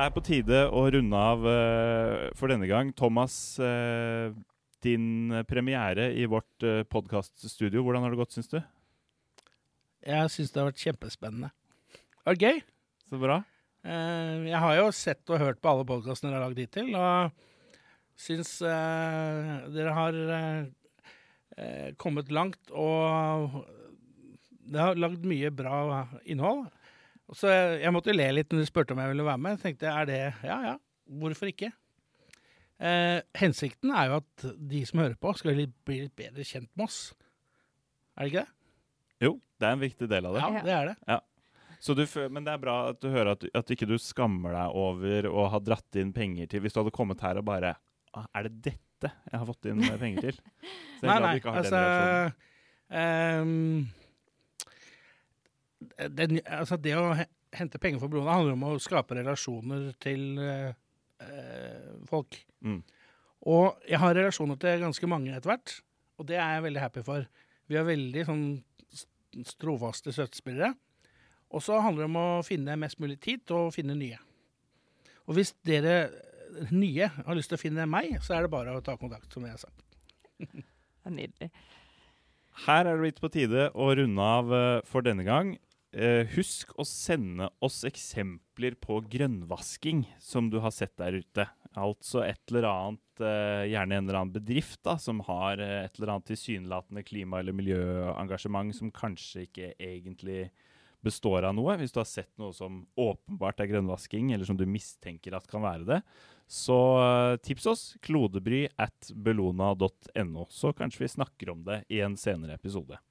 [0.00, 2.88] Det er på tide å runde av uh, for denne gang.
[2.96, 4.32] Thomas, uh,
[4.80, 8.56] din premiere i vårt uh, podkaststudio, hvordan har det gått, syns du?
[10.08, 11.50] Jeg syns det har vært kjempespennende.
[11.92, 12.62] Det var gøy.
[13.12, 13.36] Så bra.
[13.84, 17.36] Uh, jeg har jo sett og hørt på alle podkastene dere har lagd hittil, og
[18.20, 20.62] syns eh, dere har eh,
[21.56, 23.60] eh, kommet langt og
[24.70, 26.68] det har lagd mye bra innhold.
[27.36, 29.56] Så jeg, jeg måtte le litt når du spurte om jeg ville være med.
[29.58, 30.76] Jeg tenkte, er det Ja ja,
[31.20, 31.70] hvorfor ikke?
[32.80, 35.52] Eh, hensikten er jo at de som hører på, skal
[35.84, 37.00] bli litt bedre kjent med oss.
[38.16, 38.54] Er det ikke det?
[39.20, 40.40] Jo, det er en viktig del av det.
[40.46, 40.96] Ja, det er det.
[41.12, 41.18] Ja.
[41.80, 42.02] Så du,
[42.32, 45.46] men det er bra at du hører at, at ikke du skammer deg over å
[45.52, 47.74] ha dratt inn penger til Hvis du hadde kommet her og bare
[48.12, 50.40] «Ah, Er det dette jeg har fått inn penger til?
[51.00, 52.34] Så jeg er Nei, glad nei, du ikke har altså den reaksjonen.
[53.00, 53.99] ehm,
[56.16, 57.06] den, altså Det å
[57.56, 60.72] hente penger for Blona handler om å skape relasjoner til eh,
[62.10, 62.36] folk.
[62.64, 62.82] Mm.
[63.50, 65.78] Og jeg har relasjoner til ganske mange etter hvert,
[66.20, 67.24] og det er jeg veldig happy for.
[67.70, 68.44] Vi er veldig sånn
[68.92, 70.74] st- trofaste støttespillere.
[71.50, 74.18] Og så handler det om å finne mest mulig tid til å finne nye.
[75.26, 76.10] Og hvis dere
[76.70, 79.46] nye har lyst til å finne meg, så er det bare å ta kontakt, som
[79.46, 79.86] jeg har sagt.
[81.00, 81.48] Det er nydelig.
[82.66, 85.54] Her er det blitt på tide å runde av eh, for denne gang.
[85.90, 91.48] Eh, husk å sende oss eksempler på grønnvasking som du har sett der ute.
[91.74, 95.98] Altså et eller annet, eh, gjerne en eller annen bedrift da, som har eh, et
[95.98, 100.52] eller annet tilsynelatende klima- eller miljøengasjement som kanskje ikke egentlig
[101.02, 101.74] består av noe.
[101.80, 105.66] Hvis du har sett noe som åpenbart er grønnvasking, eller som du mistenker at kan
[105.66, 106.02] være det,
[106.46, 112.14] så eh, tips oss klodebry at bellona.no, så kanskje vi snakker om det i en
[112.20, 113.02] senere episode.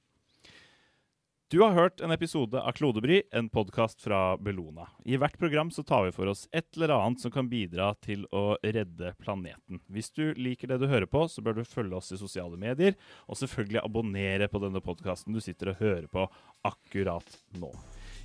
[1.50, 4.84] Du har hørt en episode av Klodebry, en podkast fra Bellona.
[5.04, 8.22] I hvert program så tar vi for oss et eller annet som kan bidra til
[8.30, 9.80] å redde planeten.
[9.90, 12.94] Hvis du liker det du hører på, så bør du følge oss i sosiale medier,
[13.26, 16.28] og selvfølgelig abonnere på denne podkasten du sitter og hører på
[16.70, 17.74] akkurat nå.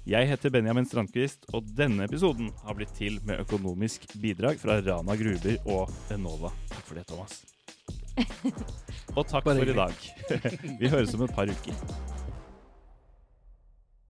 [0.05, 5.17] Jeg heter Benjamin Strandquist, og denne episoden har blitt til med økonomisk bidrag fra Rana
[5.17, 6.53] Gruber og Enova.
[6.69, 7.41] Takk for det, Thomas.
[9.17, 10.05] Og takk for i dag.
[10.79, 12.13] Vi høres om et par uker.